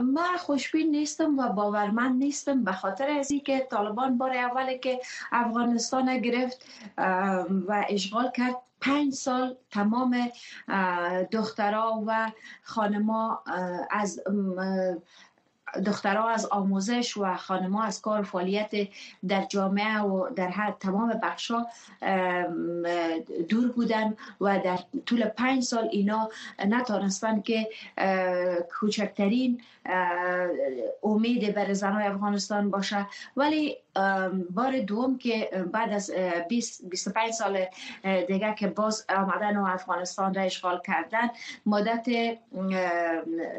من 0.00 0.36
خوشبین 0.38 0.90
نیستم 0.90 1.38
و 1.38 1.48
باورمند 1.48 2.18
نیستم 2.18 2.64
به 2.64 2.72
خاطر 2.72 3.10
از 3.10 3.28
که 3.44 3.66
طالبان 3.70 4.18
بار 4.18 4.32
اولی 4.32 4.78
که 4.78 5.00
افغانستان 5.32 6.18
گرفت 6.18 6.66
و 7.68 7.84
اشغال 7.88 8.30
کرد 8.30 8.56
پنج 8.80 9.12
سال 9.12 9.56
تمام 9.70 10.30
دخترها 11.32 12.04
و 12.06 12.32
خانما 12.62 13.44
از 13.90 14.20
دخترها 15.86 16.28
از 16.28 16.46
آموزش 16.46 17.16
و 17.16 17.36
خانما 17.36 17.82
از 17.82 18.00
کار 18.00 18.22
فعالیت 18.22 18.70
در 19.28 19.44
جامعه 19.44 20.00
و 20.00 20.34
در 20.34 20.48
هر 20.48 20.70
تمام 20.80 21.20
بخشا 21.22 21.66
دور 23.48 23.68
بودن 23.68 24.16
و 24.40 24.58
در 24.64 24.78
طول 25.06 25.24
پنج 25.24 25.62
سال 25.62 25.88
اینا 25.92 26.30
نتانستن 26.66 27.40
که 27.40 27.68
کوچکترین 28.80 29.60
امید 31.02 31.54
بر 31.54 31.72
زنهای 31.72 32.06
افغانستان 32.06 32.70
باشه. 32.70 33.06
ولی 33.36 33.76
بار 34.50 34.80
دوم 34.80 35.18
که 35.18 35.50
بعد 35.72 35.92
از 35.92 36.10
20 36.48 36.88
25 36.90 37.30
سال 37.30 37.66
دیگه 38.28 38.54
که 38.58 38.66
باز 38.66 39.04
آمدن 39.08 39.56
و 39.56 39.64
افغانستان 39.64 40.34
را 40.34 40.42
اشغال 40.42 40.80
کردن 40.86 41.28
مدت 41.66 42.06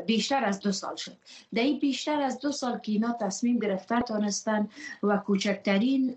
بیشتر 0.05 0.45
از 0.45 0.59
دو 0.59 0.71
سال 0.71 0.95
شد. 0.95 1.17
در 1.55 1.63
بیشتر 1.81 2.21
از 2.21 2.39
دو 2.39 2.51
سال 2.51 2.79
که 2.79 2.91
اینا 2.91 3.17
تصمیم 3.21 3.59
گرفتن 3.59 4.01
تانستن 4.01 4.69
و 5.03 5.17
کوچکترین 5.17 6.15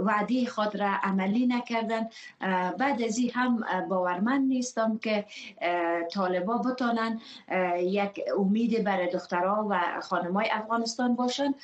وعده 0.00 0.46
خود 0.46 0.76
را 0.76 0.90
عملی 1.02 1.46
نکردن. 1.46 2.08
بعد 2.78 3.02
از 3.02 3.18
این 3.18 3.30
هم 3.34 3.64
باورمند 3.88 4.48
نیستم 4.48 4.98
که 4.98 5.24
طالبا 6.12 6.58
بتانن 6.58 7.20
یک 7.78 8.20
امید 8.38 8.84
برای 8.84 9.10
دخترها 9.10 9.66
و 9.70 10.00
خانمای 10.00 10.48
افغانستان 10.52 11.14
باشن. 11.16 11.54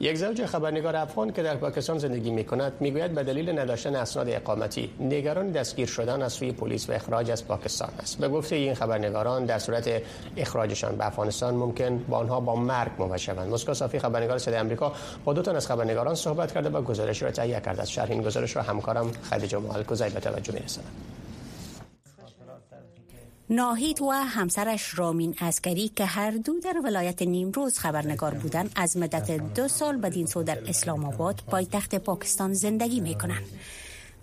یک 0.00 0.16
زوج 0.16 0.46
خبرنگار 0.46 0.96
افغان 0.96 1.32
که 1.32 1.42
در 1.42 1.56
پاکستان 1.56 1.98
زندگی 1.98 2.30
می 2.30 2.44
کند 2.44 2.72
می 2.80 2.90
گوید 2.90 3.14
به 3.14 3.22
دلیل 3.22 3.58
نداشتن 3.58 3.96
اسناد 3.96 4.28
اقامتی 4.28 4.90
نگران 5.00 5.50
دستگیر 5.50 5.86
شدن 5.86 6.22
از 6.22 6.32
سوی 6.32 6.52
پلیس 6.52 6.90
و 6.90 6.92
اخراج 6.92 7.30
از 7.30 7.46
پاکستان 7.46 7.90
است. 7.98 8.18
به 8.18 8.28
گفته 8.28 8.56
این 8.56 8.74
خبرنگاران 8.74 9.44
در 9.44 9.58
صورت 9.58 10.02
اخراجشان 10.36 10.96
به 10.96 11.06
افغانستان 11.06 11.54
ممکن 11.54 11.98
با 12.08 12.16
آنها 12.18 12.40
با 12.40 12.56
مرگ 12.56 12.92
مواجه 12.98 13.22
شوند. 13.22 13.48
مسکو 13.48 13.74
صافی 13.74 13.98
خبرنگار 13.98 14.38
صدای 14.38 14.58
آمریکا 14.58 14.92
با 15.24 15.32
دو 15.32 15.42
تن 15.42 15.56
از 15.56 15.66
خبرنگاران 15.66 16.14
صحبت 16.14 16.52
کرده 16.52 16.68
و 16.68 16.82
گزارش 16.82 17.22
را 17.22 17.30
تهیه 17.30 17.60
کرده 17.60 17.82
است. 17.82 17.90
شرح 17.90 18.10
این 18.10 18.22
گزارش 18.22 18.56
را 18.56 18.62
همکارم 18.62 19.12
خدیجه 19.30 19.58
مالکوزی 19.58 20.10
به 20.10 20.20
توجه 20.20 20.52
می 20.52 20.60
ناهید 23.50 24.02
و 24.02 24.10
همسرش 24.10 24.98
رامین 24.98 25.34
اسکری 25.40 25.88
که 25.88 26.04
هر 26.04 26.30
دو 26.30 26.60
در 26.60 26.80
ولایت 26.84 27.22
نیمروز 27.22 27.78
خبرنگار 27.78 28.34
بودند 28.34 28.72
از 28.76 28.96
مدت 28.96 29.54
دو 29.54 29.68
سال 29.68 29.96
بدین 29.96 30.26
سو 30.26 30.42
در 30.42 30.58
اسلام 30.66 31.04
آباد 31.04 31.42
پایتخت 31.46 31.94
پاکستان 31.94 32.52
زندگی 32.52 33.00
می 33.00 33.14
کنند. 33.14 33.44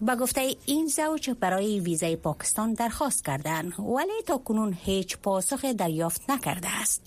با 0.02 0.16
گفته 0.16 0.56
این 0.66 0.88
زوج 0.88 1.30
برای 1.30 1.80
ویزای 1.80 2.16
پاکستان 2.16 2.74
درخواست 2.74 3.26
کردند 3.26 3.74
ولی 3.80 4.22
تا 4.26 4.38
کنون 4.38 4.78
هیچ 4.82 5.18
پاسخ 5.18 5.66
دریافت 5.66 6.30
نکرده 6.30 6.82
است. 6.82 7.02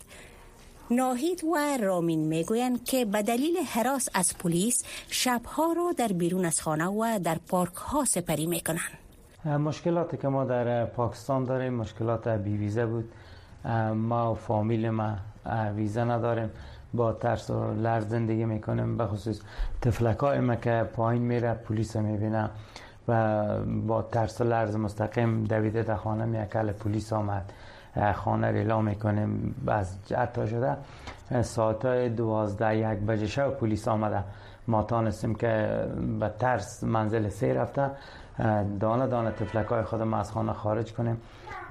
ناهید 0.91 1.45
و 1.45 1.77
رامین 1.77 2.21
می‌گویند 2.21 2.85
که 2.85 3.05
به 3.05 3.23
دلیل 3.23 3.57
حراس 3.57 4.09
از 4.15 4.39
پلیس 4.39 4.85
شبها 5.11 5.73
را 5.73 5.93
در 5.97 6.09
بیرون 6.09 6.45
از 6.45 6.61
خانه 6.61 6.87
و 6.87 7.21
در 7.25 7.39
پارک 7.49 7.75
ها 7.75 8.05
سپری 8.05 8.47
می 8.47 8.61
کنند. 8.61 9.08
مشکلاتی 9.45 10.17
که 10.17 10.29
ما 10.29 10.45
در 10.45 10.85
پاکستان 10.85 11.45
داریم 11.45 11.75
مشکلات 11.75 12.29
بی 12.29 12.57
ویزه 12.57 12.87
بود. 12.87 13.13
ما 13.95 14.33
و 14.33 14.35
فامیل 14.35 14.91
ما 14.91 15.17
ویزه 15.77 16.05
نداریم. 16.05 16.51
با 16.95 17.13
ترس 17.13 17.51
و 17.51 17.75
لرز 17.75 18.09
زندگی 18.09 18.45
می‌کنیم. 18.45 18.97
به 18.97 19.07
خصوص 19.07 19.41
تفلکای 19.83 20.41
ما 20.41 20.55
که 20.55 20.89
پایین 20.93 21.23
میره 21.23 21.55
پلیس 21.55 21.97
می‌بینه 21.97 22.51
و 23.09 23.45
با 23.87 24.03
ترس 24.03 24.41
و 24.41 24.45
لرز 24.45 24.77
مستقیم 24.77 25.45
دویده 25.45 25.83
در 25.83 25.97
خانه 25.97 26.25
میکل 26.25 26.73
پلیس 26.73 27.13
آمد. 27.13 27.53
خانه 28.17 28.51
ریلا 28.51 28.81
می‌کنیم. 28.81 29.55
از 29.67 29.99
حتی 30.17 30.47
شده 30.47 30.77
ساعت 31.43 31.85
های 31.85 32.09
دوازده 32.09 32.77
یک 32.77 32.99
بجه 32.99 33.27
شب 33.27 33.51
پلیس 33.51 33.89
آمده. 33.89 34.25
ما 34.69 34.83
تانستیم 34.83 35.35
که 35.35 35.85
به 36.21 36.29
ترس 36.39 36.85
منزل 36.85 37.29
سه 37.29 37.55
رفته. 37.55 37.91
دانه 38.81 39.07
دانه 39.07 39.31
تفلک 39.31 39.67
های 39.67 39.83
خودم 39.83 40.15
از 40.15 40.33
خانه 40.33 40.53
خارج 40.53 40.93
کنیم. 40.93 41.21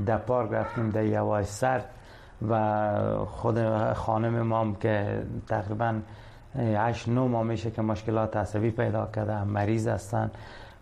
در 0.06 0.18
پارک 0.18 0.52
رفتیم 0.52 0.90
در 0.90 1.06
یوای 1.06 1.44
سر. 1.44 1.82
و 2.50 3.26
خود 3.26 3.58
خانم 3.94 4.42
مام 4.42 4.76
که 4.76 5.24
تقریبا 5.48 6.00
8 6.56 7.10
9 7.10 7.22
ماه 7.22 7.44
میشه 7.44 7.72
که 7.72 7.82
مشکلات 7.82 8.38
عصبی 8.38 8.72
پیدا 8.72 9.06
کرده 9.16 9.44
مریض 9.44 9.88
هستن. 9.88 10.32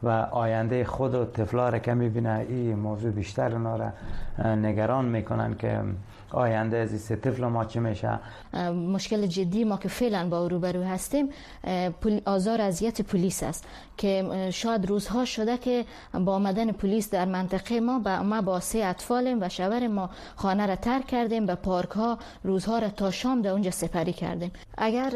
و 0.03 0.09
آینده 0.31 0.83
خود 0.85 1.15
و 1.15 1.25
تفلا 1.25 1.69
را 1.69 1.79
که 1.79 1.93
می‌بینه 1.93 2.45
این 2.49 2.75
موضوع 2.75 3.11
بیشتر 3.11 3.51
اونا 3.51 3.75
را 3.75 3.91
نگران 4.55 5.05
می‌کنن 5.05 5.55
که 5.55 5.79
آینده 6.31 6.77
از 6.77 7.01
سه 7.01 7.15
طفل 7.15 7.45
ما 7.45 7.65
چه 7.65 7.79
میشه. 7.79 8.19
مشکل 8.71 9.25
جدی 9.25 9.63
ما 9.63 9.77
که 9.77 9.89
فعلا 9.89 10.29
با 10.29 10.47
روبرو 10.47 10.83
هستیم 10.83 11.29
آزار 12.25 12.61
اذیت 12.61 13.01
پلیس 13.01 13.43
است 13.43 13.65
که 13.97 14.49
شاید 14.53 14.85
روزها 14.85 15.25
شده 15.25 15.57
که 15.57 15.85
با 16.13 16.35
آمدن 16.35 16.71
پلیس 16.71 17.09
در 17.09 17.25
منطقه 17.25 17.79
ما 17.79 17.99
با 17.99 18.23
ما 18.23 18.41
با 18.41 18.59
سه 18.59 18.79
اطفالیم 18.79 19.41
و 19.41 19.49
شوهر 19.49 19.87
ما 19.87 20.09
خانه 20.35 20.65
را 20.65 20.75
ترک 20.75 21.07
کردیم 21.07 21.45
به 21.45 21.55
پارک 21.55 21.89
ها 21.89 22.17
روزها 22.43 22.79
را 22.79 22.89
تا 22.89 23.11
شام 23.11 23.41
در 23.41 23.49
اونجا 23.49 23.71
سپری 23.71 24.13
کردیم. 24.13 24.51
اگر 24.77 25.11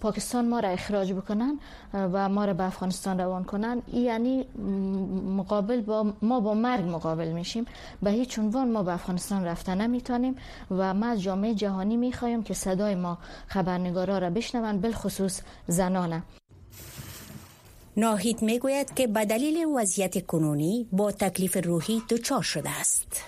پاکستان 0.00 0.48
ما 0.48 0.60
را 0.60 0.68
اخراج 0.68 1.12
بکنن 1.12 1.58
و 1.94 2.28
ما 2.28 2.44
را 2.44 2.54
به 2.54 2.64
افغانستان 2.64 3.20
روان 3.20 3.44
کنن 3.44 3.82
یعنی 3.92 4.44
مقابل 5.36 5.80
با 5.80 6.12
ما 6.22 6.40
با 6.40 6.54
مرگ 6.54 6.84
مقابل 6.88 7.28
میشیم. 7.28 7.64
به 8.02 8.10
هیچ 8.10 8.38
عنوان 8.38 8.72
ما 8.72 8.82
به 8.82 8.92
افغانستان 8.92 9.44
رفتن 9.44 9.80
نمی‌تونیم. 9.80 10.21
و 10.70 10.94
ما 10.94 11.06
از 11.06 11.22
جامعه 11.22 11.54
جهانی 11.54 11.96
می‌خوایم 11.96 12.42
که 12.42 12.54
صدای 12.54 12.94
ما 12.94 13.18
خبرنگارا 13.46 14.18
را 14.18 14.30
بشنون 14.30 14.80
بالخصوص 14.80 15.40
زنانه. 15.66 16.22
ناهید 17.96 18.42
می‌گوید 18.42 18.94
که 18.94 19.06
به 19.06 19.24
دلیل 19.24 19.66
وضعیت 19.76 20.26
کنونی 20.26 20.88
با 20.92 21.12
تکلیف 21.12 21.56
روحی 21.64 22.02
دچار 22.10 22.42
شده 22.42 22.70
است. 22.80 23.24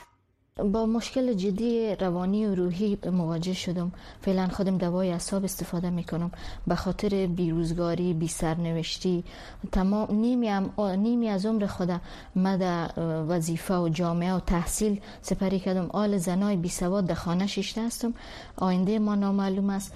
با 0.59 0.87
مشکل 0.87 1.33
جدی 1.33 1.95
روانی 1.95 2.47
و 2.47 2.55
روحی 2.55 2.99
مواجه 3.13 3.53
شدم. 3.53 3.93
فعلا 4.21 4.49
خودم 4.49 4.79
دوای 4.79 5.13
اعصاب 5.13 5.45
استفاده 5.45 5.91
می‌کنم. 5.91 6.31
به 6.67 6.75
خاطر 6.75 7.27
بیروزگاری 7.27 8.15
بی 8.15 8.29
سرنوشتی 8.29 9.25
تمام 9.73 10.15
نیمی, 10.15 10.51
نیمی 10.79 11.29
از 11.29 11.47
عمر 11.47 11.67
خودم 11.67 12.01
من 12.35 12.57
در 12.57 12.91
وظیفه 13.29 13.75
و 13.75 13.89
جامعه 13.89 14.35
و 14.35 14.41
تحصیل 14.41 15.01
سپری 15.23 15.59
کردم. 15.59 15.91
آل 15.93 16.17
زنای 16.17 16.57
بی 16.57 16.69
سواد 16.69 17.07
در 17.07 17.15
خانه 17.15 17.47
ششته 17.47 17.87
هستم. 17.87 18.15
آینده 18.57 18.99
ما 18.99 19.15
نامعلوم 19.15 19.71
است. 19.71 19.93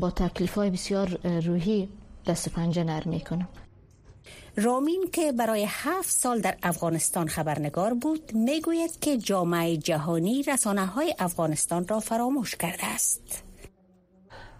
با 0.00 0.10
تکلیف 0.10 0.54
های 0.54 0.70
بسیار 0.70 1.18
روحی 1.40 1.88
دست 2.26 2.48
پنجه 2.48 2.84
نرم 2.84 3.10
می‌کنم. 3.10 3.48
رامین 4.56 5.04
که 5.12 5.32
برای 5.32 5.66
هفت 5.68 6.10
سال 6.10 6.40
در 6.40 6.54
افغانستان 6.62 7.28
خبرنگار 7.28 7.94
بود 7.94 8.34
می‌گوید 8.34 9.00
که 9.00 9.16
جامعه 9.18 9.76
جهانی 9.76 10.42
رسانه 10.42 10.86
های 10.86 11.14
افغانستان 11.18 11.88
را 11.88 12.00
فراموش 12.00 12.56
کرده 12.56 12.86
است. 12.86 13.42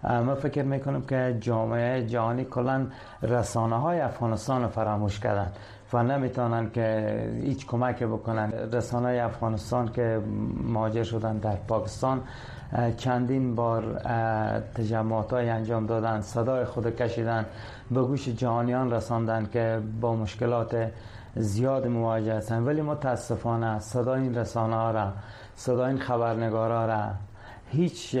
ما 0.03 0.35
فکر 0.35 0.63
می‌کنم 0.63 1.01
که 1.01 1.37
جامعه 1.39 2.07
جهانی 2.07 2.45
کلا 2.45 2.87
رسانه 3.21 3.81
های 3.81 3.99
افغانستان 3.99 4.61
رو 4.61 4.69
فراموش 4.69 5.19
کردن. 5.19 5.51
و 5.93 6.03
نمی‌تونن 6.03 6.71
که 6.71 7.29
هیچ 7.41 7.67
کمک 7.67 8.03
بکنن. 8.03 8.51
رسانه 8.73 9.23
افغانستان 9.23 9.91
که 9.91 10.21
مهاجر 10.63 11.03
شدن 11.03 11.37
در 11.37 11.55
پاکستان 11.55 12.21
چندین 12.97 13.55
بار 13.55 13.99
تجمعات 14.75 15.33
های 15.33 15.49
انجام 15.49 15.85
دادن 15.85 16.21
صدای 16.21 16.65
خود 16.65 16.95
کشیدن 16.95 17.45
به 17.91 18.01
گوش 18.01 18.29
جهانیان 18.29 18.91
رساندن 18.93 19.49
که 19.53 19.79
با 20.01 20.15
مشکلات 20.15 20.91
زیاد 21.35 21.87
مواجه 21.87 22.33
هستن. 22.33 22.63
ولی 22.63 22.81
متاسفانه 22.81 23.79
صدای 23.79 24.21
این 24.21 24.35
رسانه 24.35 24.75
ها 24.75 24.91
را 24.91 25.13
صدای 25.55 25.87
این 25.87 25.99
خبرنگارا 25.99 26.85
را 26.85 27.03
هیچ 27.71 28.15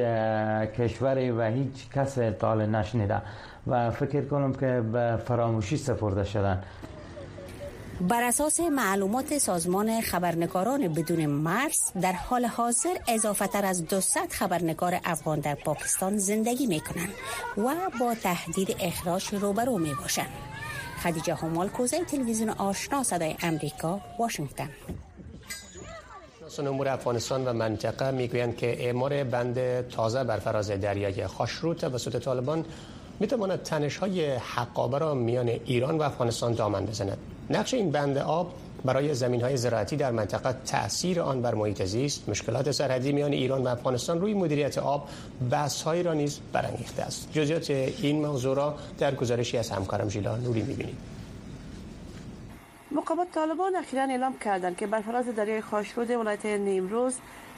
کشوری 0.77 1.31
و 1.31 1.41
هیچ 1.41 1.89
کس 1.89 2.17
اطلاع 2.17 2.65
نشنیده. 2.65 3.21
و 3.67 3.91
فکر 3.91 4.25
کنم 4.25 4.53
که 4.53 4.83
به 4.93 5.17
فراموشی 5.25 5.77
سپرده 5.77 6.23
شدن. 6.23 6.61
بر 8.01 8.23
اساس 8.23 8.59
معلومات 8.59 9.37
سازمان 9.37 10.01
خبرنگاران 10.01 10.87
بدون 10.87 11.25
مرز 11.25 11.79
در 12.01 12.11
حال 12.11 12.45
حاضر 12.45 12.97
اضافه 13.07 13.47
تر 13.47 13.65
از 13.65 13.85
200 13.85 14.33
خبرنگار 14.33 14.99
افغان 15.05 15.39
در 15.39 15.55
پاکستان 15.55 16.17
زندگی 16.17 16.67
می 16.67 16.79
کنند 16.79 17.13
و 17.57 17.75
با 17.99 18.15
تهدید 18.15 18.75
اخراج 18.79 19.33
روبرو 19.33 19.77
می 19.77 19.93
باشند. 20.01 20.29
خدیجه 21.03 21.35
همال 21.35 21.69
کوزه 21.69 22.05
تلویزیون 22.05 22.49
آشنا 22.49 23.03
صدای 23.03 23.35
امریکا 23.41 24.01
واشنگتن 24.19 24.69
امور 26.59 26.87
افغانستان 26.87 27.45
و 27.47 27.53
منطقه 27.53 28.11
می‌گویند 28.11 28.57
که 28.57 28.85
اعمار 28.85 29.23
بند 29.23 29.87
تازه 29.87 30.23
بر 30.23 30.37
فراز 30.37 30.71
دریای 30.71 31.27
خاشرو 31.27 31.73
توسط 31.73 32.19
طالبان 32.19 32.65
می‌تواند 33.19 33.63
تنش 33.63 33.97
های 33.97 34.35
حقابه 34.35 34.97
را 34.97 35.13
میان 35.13 35.47
ایران 35.47 35.97
و 35.97 36.01
افغانستان 36.01 36.53
دامن 36.53 36.85
بزند 36.85 37.17
نقش 37.49 37.73
این 37.73 37.91
بند 37.91 38.17
آب 38.17 38.53
برای 38.85 39.13
زمین 39.13 39.41
های 39.41 39.57
زراعتی 39.57 39.95
در 39.95 40.11
منطقه 40.11 40.55
تأثیر 40.65 41.21
آن 41.21 41.41
بر 41.41 41.55
محیط 41.55 41.83
زیست 41.83 42.29
مشکلات 42.29 42.71
سرحدی 42.71 43.11
میان 43.11 43.31
ایران 43.31 43.63
و 43.63 43.67
افغانستان 43.67 44.21
روی 44.21 44.33
مدیریت 44.33 44.77
آب 44.77 45.09
بحث 45.51 45.87
را 45.87 46.13
نیز 46.13 46.39
برانگیخته 46.53 47.03
است. 47.03 47.29
جزئیات 47.31 47.69
این 47.69 48.25
موضوع 48.25 48.55
را 48.55 48.75
در 48.97 49.15
گزارشی 49.15 49.57
از 49.57 49.69
همکارم 49.69 50.09
ژیلا 50.09 50.37
نوری 50.37 50.61
می‌بینید 50.61 50.97
مقامات 52.91 53.31
طالبان 53.31 53.75
اخیرا 53.75 54.03
اعلام 54.03 54.39
کردند 54.39 54.77
که 54.77 54.87
بر 54.87 55.01
فراز 55.01 55.25
دریای 55.25 55.61
خاشرود 55.61 56.11
ولایت 56.11 56.45
نیمروز 56.45 57.13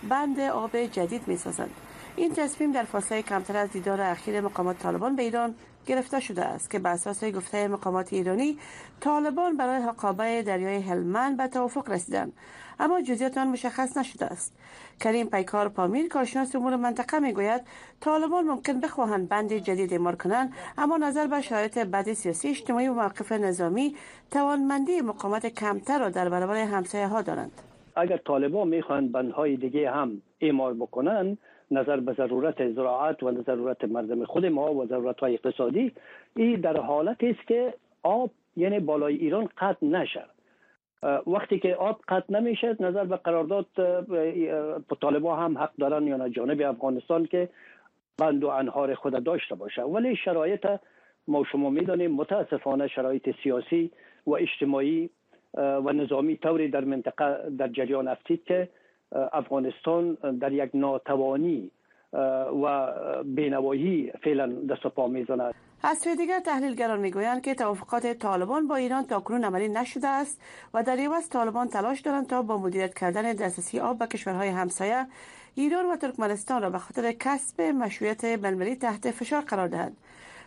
بند 0.10 0.40
آب 0.40 0.78
جدید 0.86 1.28
می‌سازند 1.28 1.70
این 2.16 2.34
تصمیم 2.36 2.72
در 2.72 2.84
فاصله 2.84 3.22
کمتر 3.22 3.58
از 3.58 3.70
دیدار 3.70 4.02
اخیر 4.02 4.42
مقامات 4.42 4.80
طالبان 4.80 5.16
به 5.16 5.24
ایران 5.24 5.56
گرفته 5.88 6.20
شده 6.20 6.46
است 6.46 6.72
که 6.72 6.80
بر 6.80 6.92
اساس 6.92 7.24
گفته 7.24 7.68
مقامات 7.68 8.14
ایرانی 8.14 8.58
طالبان 9.00 9.58
برای 9.58 9.82
حقابه 9.82 10.42
دریای 10.42 10.82
هلمند 10.82 11.38
به 11.38 11.48
توافق 11.48 11.90
رسیدند. 11.90 12.34
اما 12.80 13.02
جزئیات 13.02 13.38
آن 13.38 13.48
مشخص 13.48 13.98
نشده 13.98 14.26
است. 14.26 14.54
کریم 15.00 15.28
پیکار 15.28 15.70
پامیر 15.70 16.08
کارشناس 16.08 16.56
امور 16.56 16.76
منطقه 16.76 17.20
می‌گوید 17.20 17.62
طالبان 18.00 18.44
ممکن 18.46 18.80
بخواهند 18.80 19.30
بند 19.30 19.54
جدید 19.54 19.94
اعمار 19.94 20.16
کنند 20.16 20.54
اما 20.78 20.98
نظر 20.98 21.28
به 21.28 21.42
شرایط 21.42 21.78
بد 21.78 22.14
سیاسی 22.14 22.50
اجتماعی 22.50 22.88
و 22.88 22.94
موقف 22.94 23.32
نظامی 23.32 23.96
توانمندی 24.32 25.02
مقامات 25.02 25.46
کمتر 25.46 26.00
را 26.00 26.10
در 26.10 26.30
برابر 26.30 26.56
همسایه 26.56 27.08
ها 27.08 27.22
دارند. 27.22 27.62
اگر 27.96 28.18
طالبان 28.18 28.68
می‌خواهند 28.68 29.12
بندهای 29.12 29.58
دیگه 29.58 29.92
هم 29.92 30.22
اعمار 30.42 30.74
بکنند 30.74 31.38
نظر 31.72 32.00
به 32.00 32.14
ضرورت 32.14 32.72
زراعت 32.72 33.24
و 33.24 33.44
ضرورت 33.44 33.84
مردم 33.84 34.26
خود 34.26 34.46
ما 34.46 34.74
و 34.74 34.86
ضرورت 34.86 35.20
های 35.20 35.34
اقتصادی 35.34 35.92
این 36.36 36.62
در 36.62 36.78
حالت 36.78 37.24
است 37.24 37.48
که 37.48 37.74
آب 38.04 38.32
یعنی 38.56 38.80
بالای 38.80 39.16
ایران 39.16 39.50
قطع 39.58 39.86
نشه 39.86 40.26
وقتی 41.28 41.60
که 41.60 41.76
آب 41.76 42.02
قطع 42.08 42.34
نمیشه 42.34 42.76
نظر 42.80 43.04
به 43.04 43.16
قرارداد 43.16 43.66
طالبا 45.02 45.36
هم 45.36 45.58
حق 45.58 45.72
دارن 45.80 46.08
یا 46.08 46.30
جانب 46.30 46.62
افغانستان 46.62 47.26
که 47.26 47.50
بند 48.18 48.44
و 48.44 48.48
انهار 48.48 48.96
خود 48.96 49.24
داشته 49.24 49.56
باشه. 49.56 49.82
ولی 49.82 50.16
شرایط 50.16 50.68
ما 51.28 51.44
شما 51.52 51.70
می‌دانیم 51.70 52.12
متاسفانه 52.12 52.88
شرایط 52.88 53.30
سیاسی 53.44 53.92
و 54.28 54.32
اجتماعی 54.32 55.10
و 55.58 55.94
نظامی 55.94 56.38
طوری 56.38 56.68
در 56.68 56.84
منطقه 56.84 57.50
در 57.58 57.68
جریان 57.68 58.08
افتید 58.08 58.44
که 58.44 58.70
افغانستان 59.12 60.14
در 60.14 60.52
یک 60.52 60.70
ناتوانی 60.74 61.72
و 62.64 62.94
بینوایی 63.24 64.12
فعلا 64.24 64.48
دست 64.48 64.88
پا 64.88 65.08
می‌زند. 65.08 65.54
از 65.84 65.98
سوی 65.98 66.16
دیگر 66.16 66.40
تحلیلگران 66.40 67.00
می‌گویند 67.00 67.42
که 67.42 67.56
توافقات 67.56 68.08
طالبان 68.14 68.68
با 68.68 68.76
ایران 68.76 69.06
تا 69.06 69.20
کنون 69.20 69.44
عملی 69.44 69.70
نشده 69.70 70.08
است 70.08 70.42
و 70.74 70.84
در 70.84 70.98
عوض 70.98 71.30
طالبان 71.30 71.68
تلاش 71.68 72.02
دارند 72.02 72.28
تا 72.28 72.42
با 72.42 72.58
مدیریت 72.58 72.94
کردن 72.94 73.34
دسترسی 73.34 73.80
آب 73.80 74.00
به 74.00 74.08
کشورهای 74.08 74.48
همسایه 74.48 75.06
ایران 75.56 75.86
و 75.86 75.96
ترکمنستان 75.96 76.62
را 76.62 76.70
به 76.70 76.78
خاطر 76.78 77.12
کسب 77.12 77.62
مشروعیت 77.62 78.26
بین‌المللی 78.26 78.76
تحت 78.76 79.12
فشار 79.12 79.42
قرار 79.42 79.68
دهند. 79.68 79.98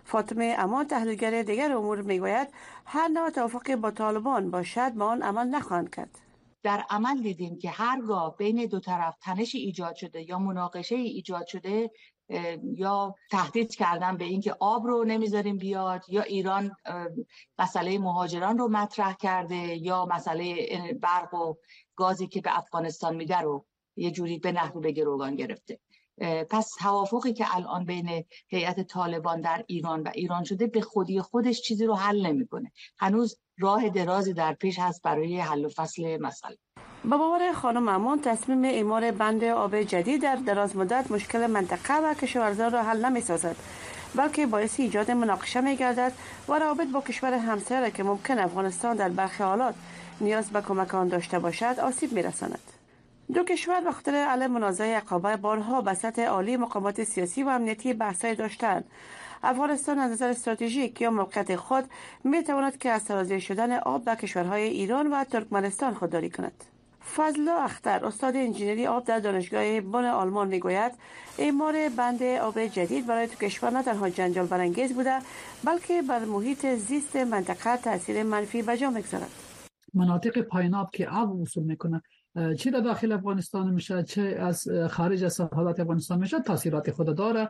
فاطمه 0.05 0.57
امان 0.59 0.87
تحلیلگر 0.87 1.43
دیگر 1.43 1.73
امور 1.73 2.03
می‌گوید 2.03 2.49
هر 2.87 3.09
نوع 3.09 3.31
توافقی 3.31 3.77
با 3.77 3.91
طالبان 3.91 4.51
باشد 4.51 4.91
با 4.95 5.07
آن 5.07 5.23
عمل 5.23 5.47
نخواهند 5.47 5.95
کرد. 5.95 6.30
در 6.63 6.85
عمل 6.91 7.23
دیدیم 7.23 7.59
که 7.59 7.71
هرگاه 7.71 8.37
بین 8.37 8.67
دو 8.67 8.81
طرف 8.81 9.17
تنشی 9.23 9.59
ایجاد 9.59 9.95
شده 9.95 10.29
یا 10.29 10.39
مناقشه 10.39 10.95
ایجاد 10.95 11.47
شده 11.47 11.91
یا 12.63 13.15
تهدید 13.31 13.75
کردن 13.75 14.17
به 14.17 14.25
اینکه 14.25 14.57
آب 14.61 14.87
رو 14.87 15.05
نمی‌ذاریم 15.05 15.57
بیاد 15.57 16.03
یا 16.09 16.23
ایران 16.23 16.77
مسئله 17.59 17.99
مهاجران 17.99 18.59
رو 18.59 18.69
مطرح 18.69 19.15
کرده 19.15 19.57
یا 19.57 20.07
مسئله 20.07 20.69
برق 21.03 21.35
و 21.35 21.55
گازی 21.97 22.27
که 22.27 22.41
به 22.41 22.59
افغانستان 22.59 23.17
میده 23.17 23.37
رو 23.37 23.67
یه 23.97 24.11
جوری 24.11 24.39
به 24.39 24.53
نحوی 24.53 24.81
به 24.81 24.93
گروگان 24.93 25.37
گرفته. 25.37 25.81
پس 26.51 26.71
توافقی 26.79 27.33
که 27.33 27.57
الان 27.57 27.85
بین 27.85 28.25
هیئت 28.49 28.81
طالبان 28.81 29.41
در 29.41 29.65
ایران 29.67 30.03
و 30.03 30.11
ایران 30.15 30.45
شده 30.45 30.67
به 30.67 30.81
خودی 30.81 31.21
خودش 31.21 31.61
چیزی 31.63 31.87
رو 31.87 31.95
حل 31.95 32.27
نمی‌کنه. 32.27 32.73
هنوز 32.99 33.39
راه 33.61 33.89
درازی 33.89 34.33
در 34.33 34.53
پیش 34.53 34.79
هست 34.79 35.03
برای 35.03 35.41
حل 35.41 35.65
و 35.65 35.69
فصل 35.69 36.19
مسئله 36.21 36.57
با 37.05 37.17
باور 37.19 37.53
خانم 37.53 37.89
امان 37.89 38.21
تصمیم 38.21 38.65
اعمار 38.65 39.11
بند 39.11 39.45
آب 39.45 39.83
جدید 39.83 40.23
در 40.23 40.37
دراز 40.37 40.77
مدت 40.77 41.11
مشکل 41.11 41.47
منطقه 41.47 41.95
و 41.95 42.15
کشورزار 42.15 42.71
را 42.71 42.83
حل 42.83 43.05
نمی 43.05 43.21
سازد 43.21 43.57
بلکه 44.15 44.47
باعث 44.47 44.81
ایجاد 44.81 45.11
مناقشه 45.11 45.61
می 45.61 45.77
گردد 45.77 46.13
و 46.49 46.59
روابط 46.59 46.87
با 46.87 47.01
کشور 47.01 47.35
همسایه 47.35 47.91
که 47.91 48.03
ممکن 48.03 48.39
افغانستان 48.39 48.97
در 48.97 49.09
برخی 49.09 49.43
حالات 49.43 49.75
نیاز 50.21 50.51
به 50.51 50.61
کمک 50.61 50.95
آن 50.95 51.09
داشته 51.09 51.39
باشد 51.39 51.75
آسیب 51.83 52.13
می 52.13 52.23
رساند. 52.23 52.61
دو 53.35 53.45
کشور 53.45 53.81
به 53.81 53.93
خاطر 53.93 54.15
علی 54.15 54.47
منازعه 54.47 54.97
عقابه 54.97 55.37
بارها 55.37 55.81
به 55.81 55.95
سطح 55.95 56.23
عالی 56.23 56.57
مقامات 56.57 57.05
سیاسی 57.05 57.43
و 57.43 57.49
امنیتی 57.49 57.93
بحثای 57.93 58.35
داشتند 58.35 58.85
افغانستان 59.43 59.99
از 59.99 60.11
نظر 60.11 60.29
استراتژیک 60.29 61.01
یا 61.01 61.11
موقعیت 61.11 61.57
خود 61.57 61.85
می 62.25 62.43
تواند 62.43 62.79
که 62.79 62.91
از 62.91 63.03
سرازیر 63.03 63.39
شدن 63.39 63.79
آب 63.79 64.05
به 64.05 64.17
کشورهای 64.17 64.63
ایران 64.63 65.07
و 65.13 65.25
ترکمنستان 65.25 65.95
خودداری 65.95 66.31
کند. 66.31 66.65
فضل 67.17 67.49
اختر 67.49 68.05
استاد 68.05 68.37
انجینری 68.37 68.87
آب 68.87 69.05
در 69.05 69.19
دانشگاه 69.19 69.81
بن 69.81 70.05
آلمان 70.05 70.49
می‌گوید 70.49 70.93
اعمار 71.39 71.89
بند 71.89 72.23
آب 72.23 72.67
جدید 72.67 73.07
برای 73.07 73.27
تو 73.27 73.47
کشور 73.47 73.71
نه 73.71 73.83
تنها 73.83 74.11
جنجال 74.11 74.47
برانگیز 74.47 74.95
بوده 74.95 75.19
بلکه 75.65 76.03
بر 76.03 76.25
محیط 76.25 76.67
زیست 76.67 77.17
منطقه 77.17 77.77
تاثیر 77.77 78.23
منفی 78.23 78.63
به 78.63 78.77
جا 78.77 78.91
می‌گذارد. 78.91 79.31
مناطق 79.95 80.41
پایین 80.41 80.75
که 80.93 81.09
آب 81.09 81.41
وصول 81.41 81.65
می‌کنه 81.65 82.03
چه 82.59 82.71
در 82.71 82.81
داخل 82.81 83.13
افغانستان 83.13 83.71
میشه؟ 83.71 84.03
چه 84.03 84.23
از 84.23 84.69
خارج 84.91 85.25
از 85.25 85.33
سرحدات 85.33 85.81
افغانستان 85.81 86.19
میشه؟ 86.19 86.41
تاثیرات 86.41 86.91
خود 86.91 87.17
داره. 87.17 87.49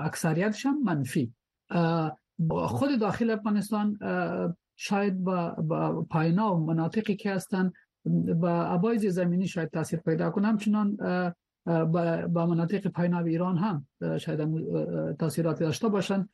اکثریتش 0.00 0.66
هم 0.66 0.82
منفی. 0.82 1.32
خود 2.50 3.00
داخل 3.00 3.30
افغانستان 3.30 3.98
شاید 4.76 5.24
با 5.24 6.06
پاینا 6.10 6.56
و 6.56 6.66
مناطقی 6.66 7.16
که 7.16 7.32
هستن 7.32 7.72
با 8.36 8.62
عبایز 8.62 9.06
زمینی 9.06 9.48
شاید 9.48 9.70
تاثیر 9.70 9.98
پیدا 9.98 10.30
کنه. 10.30 10.46
همچنان 10.48 10.96
با 12.32 12.46
مناطق 12.46 12.86
پاینا 12.86 13.18
ایران 13.18 13.56
هم 13.56 13.86
شاید 14.18 14.40
تاثیرات 15.16 15.60
داشته 15.60 15.88
باشند 15.88 16.28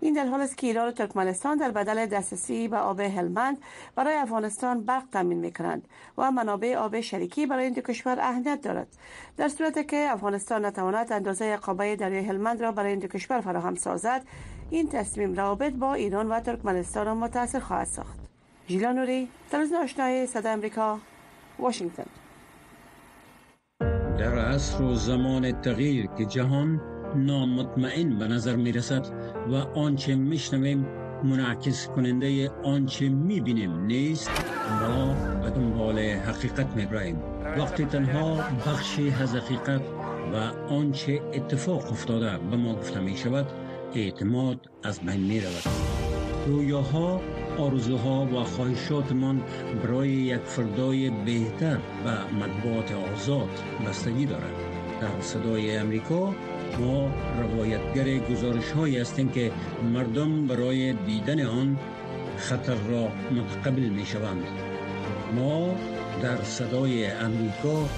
این 0.00 0.14
در 0.14 0.26
حال 0.26 0.40
است 0.40 0.58
که 0.58 0.66
ایران 0.66 0.88
و 0.88 0.90
ترکمنستان 0.90 1.56
در 1.56 1.70
بدل 1.70 2.06
دسترسی 2.06 2.68
به 2.68 2.76
آب 2.76 3.00
هلمند 3.00 3.58
برای 3.94 4.14
افغانستان 4.14 4.84
برق 4.84 5.02
تامین 5.12 5.38
می 5.38 5.52
کنند 5.52 5.88
و 6.18 6.30
منابع 6.30 6.76
آب 6.76 7.00
شریکی 7.00 7.46
برای 7.46 7.64
این 7.64 7.72
دو 7.72 7.80
کشور 7.80 8.20
اهمیت 8.20 8.60
دارد. 8.62 8.88
در 9.36 9.48
صورتی 9.48 9.84
که 9.84 10.08
افغانستان 10.10 10.64
نتواند 10.64 11.12
اندازه 11.12 11.56
قابه 11.56 11.96
دریای 11.96 12.24
هلمند 12.24 12.62
را 12.62 12.72
برای 12.72 12.90
این 12.90 12.98
دو 12.98 13.08
کشور 13.08 13.40
فراهم 13.40 13.74
سازد 13.74 14.24
این 14.70 14.88
تصمیم 14.88 15.34
روابط 15.34 15.72
با 15.72 15.94
ایران 15.94 16.28
و 16.28 16.40
ترکمنستان 16.40 17.06
را 17.06 17.14
متاثر 17.14 17.60
خواهد 17.60 17.86
ساخت. 17.86 18.18
ژیلا 18.68 18.92
نوری 18.92 19.28
تلویزیون 19.50 19.82
آشنای 19.82 20.26
صدا 20.26 20.50
امریکا 20.50 20.98
واشنگتن. 21.58 22.06
در 24.18 24.38
عصر 24.38 24.82
و 24.82 24.94
زمان 24.94 25.60
تغییر 25.60 26.06
که 26.06 26.24
جهان 26.24 26.80
نامطمئن 27.16 28.18
به 28.18 28.28
نظر 28.28 28.56
می 28.56 28.72
رسد 28.72 29.06
و 29.50 29.54
آنچه 29.54 30.14
می 30.14 30.38
شنویم 30.38 30.86
منعکس 31.24 31.86
کننده 31.86 32.50
آنچه 32.64 33.08
می‌بینیم 33.08 33.84
نیست 33.84 34.30
ما 34.80 35.14
به 35.42 35.50
دنبال 35.50 35.98
حقیقت 35.98 36.76
می‌بریم 36.76 37.22
وقتی 37.58 37.84
تنها 37.84 38.34
بخشی 38.66 39.14
از 39.22 39.34
حقیقت 39.34 39.80
و 40.32 40.36
آنچه 40.74 41.20
اتفاق 41.34 41.90
افتاده 41.90 42.38
به 42.50 42.56
ما 42.56 42.74
گفته 42.74 43.00
می 43.00 43.16
شود 43.16 43.46
اعتماد 43.94 44.70
از 44.84 45.00
بین 45.00 45.20
می 45.20 45.40
رود 45.40 45.62
رویاها 46.46 47.20
آرزوها 47.58 48.26
و 48.26 48.44
خواهشاتمان 48.44 49.42
برای 49.82 50.08
یک 50.08 50.40
فردای 50.40 51.10
بهتر 51.10 51.76
و 51.76 52.34
مطبوعات 52.34 52.92
آزاد 52.92 53.48
بستگی 53.86 54.26
دارد. 54.26 54.54
در 55.00 55.20
صدای 55.20 55.76
امریکا 55.76 56.34
ما 56.80 57.10
روایتگر 57.40 58.18
گزارش 58.18 58.70
هایی 58.70 58.98
هستیم 58.98 59.28
که 59.28 59.52
مردم 59.92 60.46
برای 60.46 60.92
دیدن 60.92 61.46
آن 61.46 61.78
خطر 62.36 62.74
را 62.74 63.08
متقبل 63.30 63.88
می 63.88 64.06
شوند 64.06 64.44
ما 65.36 65.74
در 66.22 66.42
صدای 66.42 67.06
امریکا 67.06 67.88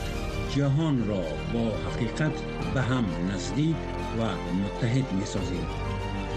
جهان 0.56 1.06
را 1.09 1.22
با 1.54 1.90
حقیقت 1.90 2.33
به 2.74 2.80
هم 2.83 3.04
نزدیک 3.35 3.76
و 4.18 4.22
متحد 4.54 5.12
می 5.12 5.24
سازیم 5.24 5.66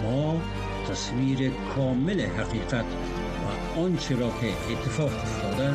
ما 0.04 0.42
تصویر 0.90 1.52
کامل 1.76 2.22
حقیقت 2.22 2.86
و 3.76 3.80
آنچه 3.80 4.16
را 4.16 4.30
که 4.30 4.48
اتفاق 4.72 5.12
افتاده 5.14 5.74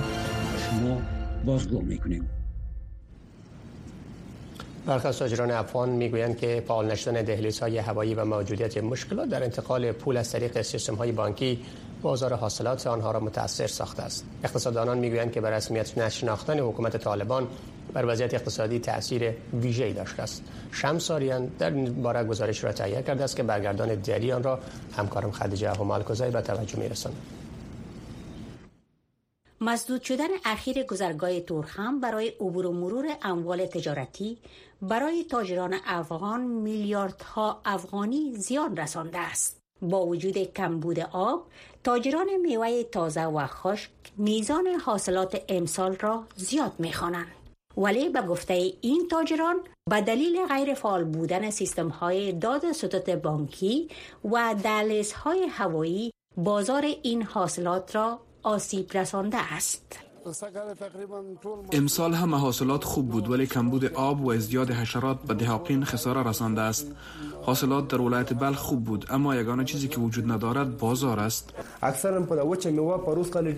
شما 0.58 1.02
بازگو 1.44 1.82
می 1.82 1.98
کنیم 1.98 2.37
برخی 4.88 5.08
از 5.08 5.18
تاجران 5.18 5.50
افغان 5.50 5.88
می‌گویند 5.88 6.36
که 6.36 6.62
فعال 6.66 6.86
نشدن 6.86 7.22
دهلیز 7.22 7.60
های 7.60 7.78
هوایی 7.78 8.14
و 8.14 8.24
موجودیت 8.24 8.78
مشکلات 8.78 9.28
در 9.28 9.42
انتقال 9.42 9.92
پول 9.92 10.16
از 10.16 10.32
طریق 10.32 10.62
سیستم 10.62 10.94
های 10.94 11.12
بانکی 11.12 11.64
بازار 12.02 12.34
حاصلات 12.34 12.86
آنها 12.86 13.10
را 13.10 13.20
متاثر 13.20 13.66
ساخته 13.66 14.02
است. 14.02 14.24
اقتصاددانان 14.44 14.98
می‌گویند 14.98 15.32
که 15.32 15.40
به 15.40 15.50
رسمیت 15.50 15.98
نشناختن 15.98 16.58
حکومت 16.58 16.96
طالبان 16.96 17.46
بر 17.92 18.04
وضعیت 18.06 18.34
اقتصادی 18.34 18.78
تاثیر 18.78 19.34
ویژه‌ای 19.52 19.92
داشته 19.92 20.22
است. 20.22 20.42
شمس 20.72 21.10
آریان 21.10 21.46
در 21.58 21.70
این 21.70 22.02
باره 22.02 22.24
گزارش 22.24 22.64
را 22.64 22.72
تهیه 22.72 23.02
کرده 23.02 23.24
است 23.24 23.36
که 23.36 23.42
برگردان 23.42 23.94
دری 23.94 24.32
آن 24.32 24.42
را 24.42 24.58
همکارم 24.96 25.30
خدیجه 25.30 25.70
همالکوزی 25.70 26.30
به 26.30 26.40
توجه 26.40 26.78
میرساند. 26.78 27.16
مسدود 29.60 30.02
شدن 30.02 30.28
اخیر 30.44 30.82
گذرگاه 30.82 31.40
تورخم 31.40 32.00
برای 32.00 32.28
عبور 32.28 32.66
و 32.66 32.72
مرور 32.72 33.06
اموال 33.22 33.66
تجارتی 33.66 34.38
برای 34.82 35.24
تاجران 35.24 35.76
افغان 35.86 36.40
میلیاردها 36.40 37.60
افغانی 37.64 38.34
زیان 38.36 38.76
رسانده 38.76 39.18
است. 39.18 39.58
با 39.82 40.06
وجود 40.06 40.38
کمبود 40.38 41.00
آب 41.00 41.46
تاجران 41.84 42.36
میوه 42.36 42.82
تازه 42.82 43.24
و 43.24 43.46
خشک 43.46 43.90
میزان 44.16 44.66
حاصلات 44.66 45.42
امسال 45.48 45.96
را 45.96 46.24
زیاد 46.36 46.72
می‌خوانند. 46.78 47.32
ولی 47.76 48.08
به 48.08 48.22
گفته 48.22 48.72
این 48.80 49.08
تاجران 49.08 49.60
به 49.90 50.00
دلیل 50.00 50.46
غیر 50.46 50.74
فعال 50.74 51.04
بودن 51.04 51.50
سیستم 51.50 51.88
های 51.88 52.32
داد 52.32 52.72
سطوت 52.72 53.10
بانکی 53.10 53.88
و 54.24 54.54
دلیس 54.64 55.12
های 55.12 55.46
هوایی 55.46 56.10
بازار 56.36 56.84
این 57.02 57.22
حاصلات 57.22 57.96
را 57.96 58.20
آسیب 58.48 58.96
رسانده 58.96 59.52
است 59.52 60.07
امسال 61.72 62.14
هم 62.14 62.34
حاصلات 62.34 62.84
خوب 62.84 63.08
بود 63.08 63.30
ولی 63.30 63.46
کمبود 63.46 63.84
آب 63.84 64.24
و 64.24 64.30
ازدیاد 64.30 64.70
حشرات 64.70 65.22
به 65.22 65.34
دهاقین 65.34 65.84
خساره 65.84 66.22
رسانده 66.22 66.60
است. 66.60 66.86
حاصلات 67.42 67.88
در 67.88 68.00
ولایت 68.00 68.32
بلخ 68.32 68.58
خوب 68.58 68.84
بود 68.84 69.06
اما 69.10 69.36
یگانه 69.36 69.64
چیزی 69.64 69.88
که 69.88 70.00
وجود 70.00 70.32
ندارد 70.32 70.78
بازار 70.78 71.20
است. 71.20 71.54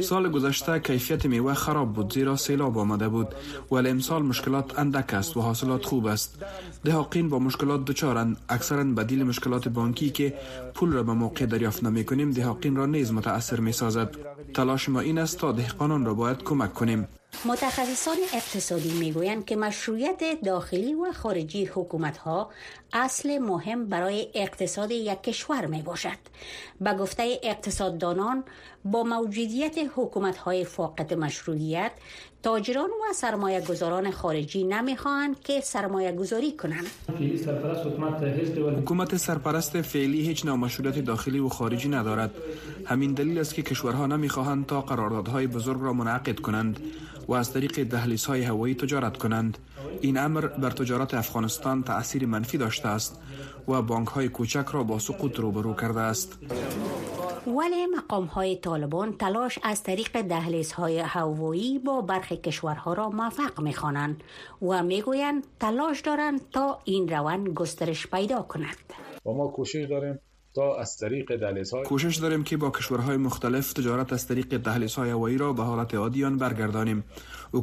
سال 0.01 0.29
گذشته 0.29 0.79
کیفیت 0.79 1.27
میوه 1.27 1.55
خراب 1.55 1.93
بود 1.93 2.13
زیرا 2.13 2.37
سیلاب 2.37 2.79
آمده 2.79 3.09
بود 3.09 3.29
ولی 3.73 3.89
امسال 3.89 4.23
مشکلات 4.23 4.79
اندک 4.79 5.15
است 5.15 5.37
و 5.37 5.41
حاصلات 5.41 5.85
خوب 5.85 6.07
است. 6.07 6.45
دهاقین 6.85 7.29
با 7.29 7.39
مشکلات 7.39 7.85
دچارند 7.85 8.37
اکثرا 8.49 8.85
بدیل 8.85 9.25
مشکلات 9.25 9.69
بانکی 9.69 10.11
که 10.11 10.35
پول 10.75 10.93
را 10.93 11.03
به 11.03 11.13
موقع 11.13 11.47
دریافت 11.47 11.85
نمی 11.85 12.05
کنیم 12.05 12.31
دهاقین 12.31 12.77
را 12.77 12.87
نیز 12.87 13.13
متاثر 13.13 13.61
می 13.61 13.73
سازد. 13.73 14.17
تلاش 14.55 14.89
ما 14.89 15.01
این 15.01 15.19
است 15.19 15.39
تا 15.39 15.53
دهقانان 15.53 16.05
را 16.05 16.15
باید 16.15 16.43
کمک 16.43 16.60
کنیم. 16.69 17.09
متخصصان 17.45 18.17
اقتصادی 18.35 18.93
می‌گویند 18.93 19.45
که 19.45 19.57
مشروعیت 19.57 20.23
داخلی 20.45 20.95
و 20.95 21.13
خارجی 21.13 21.65
حکومت 21.65 22.19
ها 22.19 22.51
اصل 22.93 23.39
مهم 23.39 23.87
برای 23.87 24.29
اقتصاد 24.35 24.91
یک 24.91 25.23
کشور 25.23 25.67
می 25.67 25.83
باشد. 25.83 26.19
به 26.81 26.95
گفته 26.95 27.39
اقتصاددانان 27.43 28.45
با 28.85 29.03
موجودیت 29.03 29.79
حکومت 29.97 30.37
های 30.37 30.65
فاقد 30.65 31.15
مشروعیت 31.15 31.91
تاجران 32.43 32.91
و 32.91 33.13
سرمایه 33.13 33.61
گذاران 33.61 34.11
خارجی 34.11 34.65
نمی‌خواهند 34.65 35.41
که 35.41 35.61
سرمایه 35.61 36.13
گذاری 36.13 36.53
کنند. 36.53 36.87
حکومت 38.79 39.17
سرپرست 39.17 39.83
فعلی 39.83 40.21
هیچ 40.21 40.47
نوع 40.47 40.57
مشروعیت 40.57 40.99
داخلی 40.99 41.39
و 41.39 41.49
خارجی 41.49 41.89
ندارد. 41.89 42.31
همین 42.87 43.13
دلیل 43.13 43.39
است 43.39 43.55
که 43.55 43.63
کشورها 43.63 44.07
نمی‌خواهند 44.07 44.67
تا 44.67 44.81
قراردادهای 44.81 45.47
بزرگ 45.47 45.81
را 45.81 45.93
منعقد 45.93 46.41
کنند 46.41 46.81
و 47.29 47.33
از 47.33 47.53
طریق 47.53 47.83
دهلیز 47.83 48.25
های 48.25 48.43
هوایی 48.43 48.75
تجارت 48.75 49.17
کنند 49.17 49.59
این 50.01 50.19
امر 50.19 50.47
بر 50.47 50.71
تجارت 50.71 51.15
افغانستان 51.15 51.83
تأثیر 51.83 52.27
منفی 52.27 52.59
داشته 52.81 52.89
است 52.89 53.21
و 53.69 53.83
بانک 53.83 54.09
های 54.09 54.29
کوچک 54.29 54.67
را 54.73 54.83
با 54.83 54.99
سقوط 54.99 55.41
روبرو 55.41 55.75
کرده 55.75 56.01
است. 56.01 56.39
ولی 57.47 57.87
مقام 57.87 58.25
های 58.25 58.57
طالبان 58.57 59.17
تلاش 59.17 59.59
از 59.63 59.83
طریق 59.83 60.23
دهلیز 60.23 60.73
های 60.73 60.99
هوایی 60.99 61.79
با 61.79 62.01
برخی 62.01 62.37
کشورها 62.37 62.93
را 62.93 63.11
موفق 63.11 63.61
می 63.61 63.73
خوانند 63.73 64.23
و 64.63 64.83
می 64.83 65.03
گویند 65.03 65.47
تلاش 65.61 66.01
دارند 66.01 66.41
تا 66.51 66.79
این 66.85 67.09
روند 67.09 67.49
گسترش 67.49 68.07
پیدا 68.07 68.43
کند. 68.43 68.77
و 69.27 69.31
ما 69.31 69.49
کوشش 69.49 69.87
داریم 69.91 70.19
تا 70.55 70.77
از 70.77 70.97
طریق 70.97 71.37
دهلیز 71.37 71.71
های 71.71 71.83
کوشش 71.83 72.17
داریم 72.17 72.45
که 72.45 72.57
با 72.57 72.71
کشورهای 72.71 73.17
مختلف 73.17 73.73
تجارت 73.73 74.13
از 74.13 74.27
طریق 74.27 74.57
دهلیز 74.57 74.95
های 74.95 75.11
هوایی 75.11 75.39
را 75.39 75.53
به 75.53 75.63
حالت 75.63 75.95
عادیان 75.95 76.37
برگردانیم. 76.37 77.05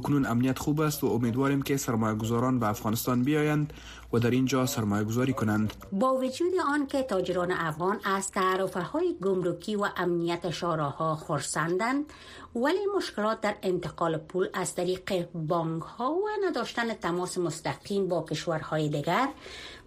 کنون 0.03 0.25
امنیت 0.25 0.60
خوب 0.60 0.82
است 0.82 1.03
و 1.03 1.08
امیدواریم 1.08 1.62
که 1.62 1.77
سرمایه 1.77 2.15
گذاران 2.15 2.60
به 2.60 2.67
افغانستان 2.67 3.23
بیایند 3.23 3.73
و 4.13 4.20
در 4.20 4.32
اینجا 4.32 4.65
سرمایه 4.65 5.04
گذاری 5.04 5.34
کنند. 5.34 5.74
با 5.91 6.13
وجود 6.13 6.54
آن 6.67 6.88
که 6.88 7.04
تاجران 7.04 7.52
افغان 7.52 8.00
از 8.04 8.32
تعرفه 8.32 8.82
های 8.82 9.15
گمرکی 9.24 9.76
و 9.76 9.88
امنیت 9.98 10.50
شاراها 10.50 11.15
خرسندند 11.15 12.06
ولی 12.56 12.80
مشکلات 12.98 13.41
در 13.41 13.56
انتقال 13.62 14.17
پول 14.17 14.48
از 14.54 14.76
طریق 14.76 15.28
بانک 15.34 15.84
ها 15.84 16.12
و 16.12 16.28
نداشتن 16.46 16.93
تماس 16.93 17.38
مستقیم 17.38 18.08
با 18.08 18.24
کشورهای 18.24 18.89
دیگر 18.89 19.28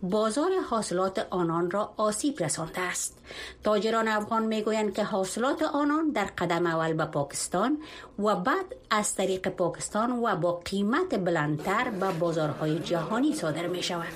بازار 0.02 0.50
حاصلات 0.70 1.26
آنان 1.30 1.70
را 1.70 1.92
آسیب 1.96 2.42
رسانده 2.42 2.80
است. 2.80 3.18
تاجران 3.64 4.08
افغان 4.08 4.46
می‌گویند 4.46 4.94
که 4.94 5.04
حاصلات 5.04 5.62
آنان 5.62 6.10
در 6.10 6.24
قدم 6.24 6.66
اول 6.66 6.92
به 6.92 7.04
پاکستان 7.04 7.78
و 8.18 8.36
بعد 8.36 8.76
از 8.90 9.14
طریق 9.14 9.48
پاکستان 9.48 10.10
و 10.12 10.36
با 10.36 10.52
قیمت 10.52 11.24
بلندتر 11.24 11.90
به 11.90 12.12
بازارهای 12.12 12.78
جهانی 12.78 13.34
صادر 13.34 13.66
می 13.66 13.82
شود 13.82 14.09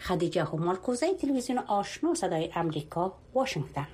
خدیجه 0.00 0.44
همال 0.44 0.76
کوزه 0.76 1.14
تلویزیون 1.14 1.58
آشنا 1.58 2.14
صدای 2.14 2.50
امریکا 2.54 3.12
واشنگتن. 3.34 3.86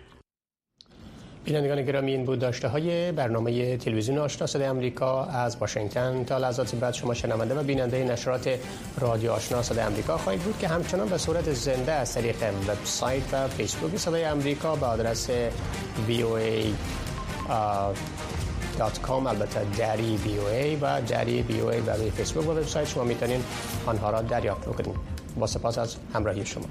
بینندگان 1.45 1.83
گرامی 1.83 2.13
این 2.13 2.25
بود 2.25 2.39
داشته 2.39 2.69
های 2.69 3.13
برنامه 3.13 3.77
تلویزیون 3.77 4.19
آشنا 4.19 4.47
صدای 4.47 4.67
امریکا 4.67 5.25
از 5.25 5.57
واشنگتن. 5.57 6.25
تا 6.25 6.39
لحظات 6.39 6.75
بعد 6.75 6.95
شما 6.95 7.15
شنونده 7.15 7.55
و 7.55 7.63
بیننده 7.63 8.05
نشرات 8.05 8.59
رادیو 8.99 9.33
آشنا 9.33 9.63
صدای 9.63 9.85
امریکا 9.85 10.19
خواهید 10.19 10.43
بود 10.43 10.59
که 10.59 10.69
همچنان 10.69 11.09
به 11.09 11.19
صورت 11.19 11.53
زنده 11.53 11.93
از 11.93 12.15
طریق 12.15 12.37
وبسایت 12.69 13.23
و 13.33 13.49
فیسبوک 13.49 13.97
صدای 13.97 14.25
امریکا 14.25 14.77
به 14.77 14.87
آدرس 14.87 15.31
voa 16.09 16.65
کام 19.03 19.27
البته 19.27 19.65
دری 19.79 20.19
ای 20.53 20.77
و 20.77 21.01
دری 21.01 21.45
ای 21.49 21.81
برای 21.81 22.11
فیسبوک 22.11 22.49
و 22.49 22.51
وبسایت 22.51 22.89
شما 22.89 23.05
می‌تونین 23.05 23.45
آنها 23.87 24.11
را 24.11 24.23
دریافت 24.23 24.69
بکنید. 24.69 25.18
با 25.39 25.47
سپاس 25.47 25.79
از 25.79 25.97
همراهی 26.15 26.47
شما. 26.47 26.65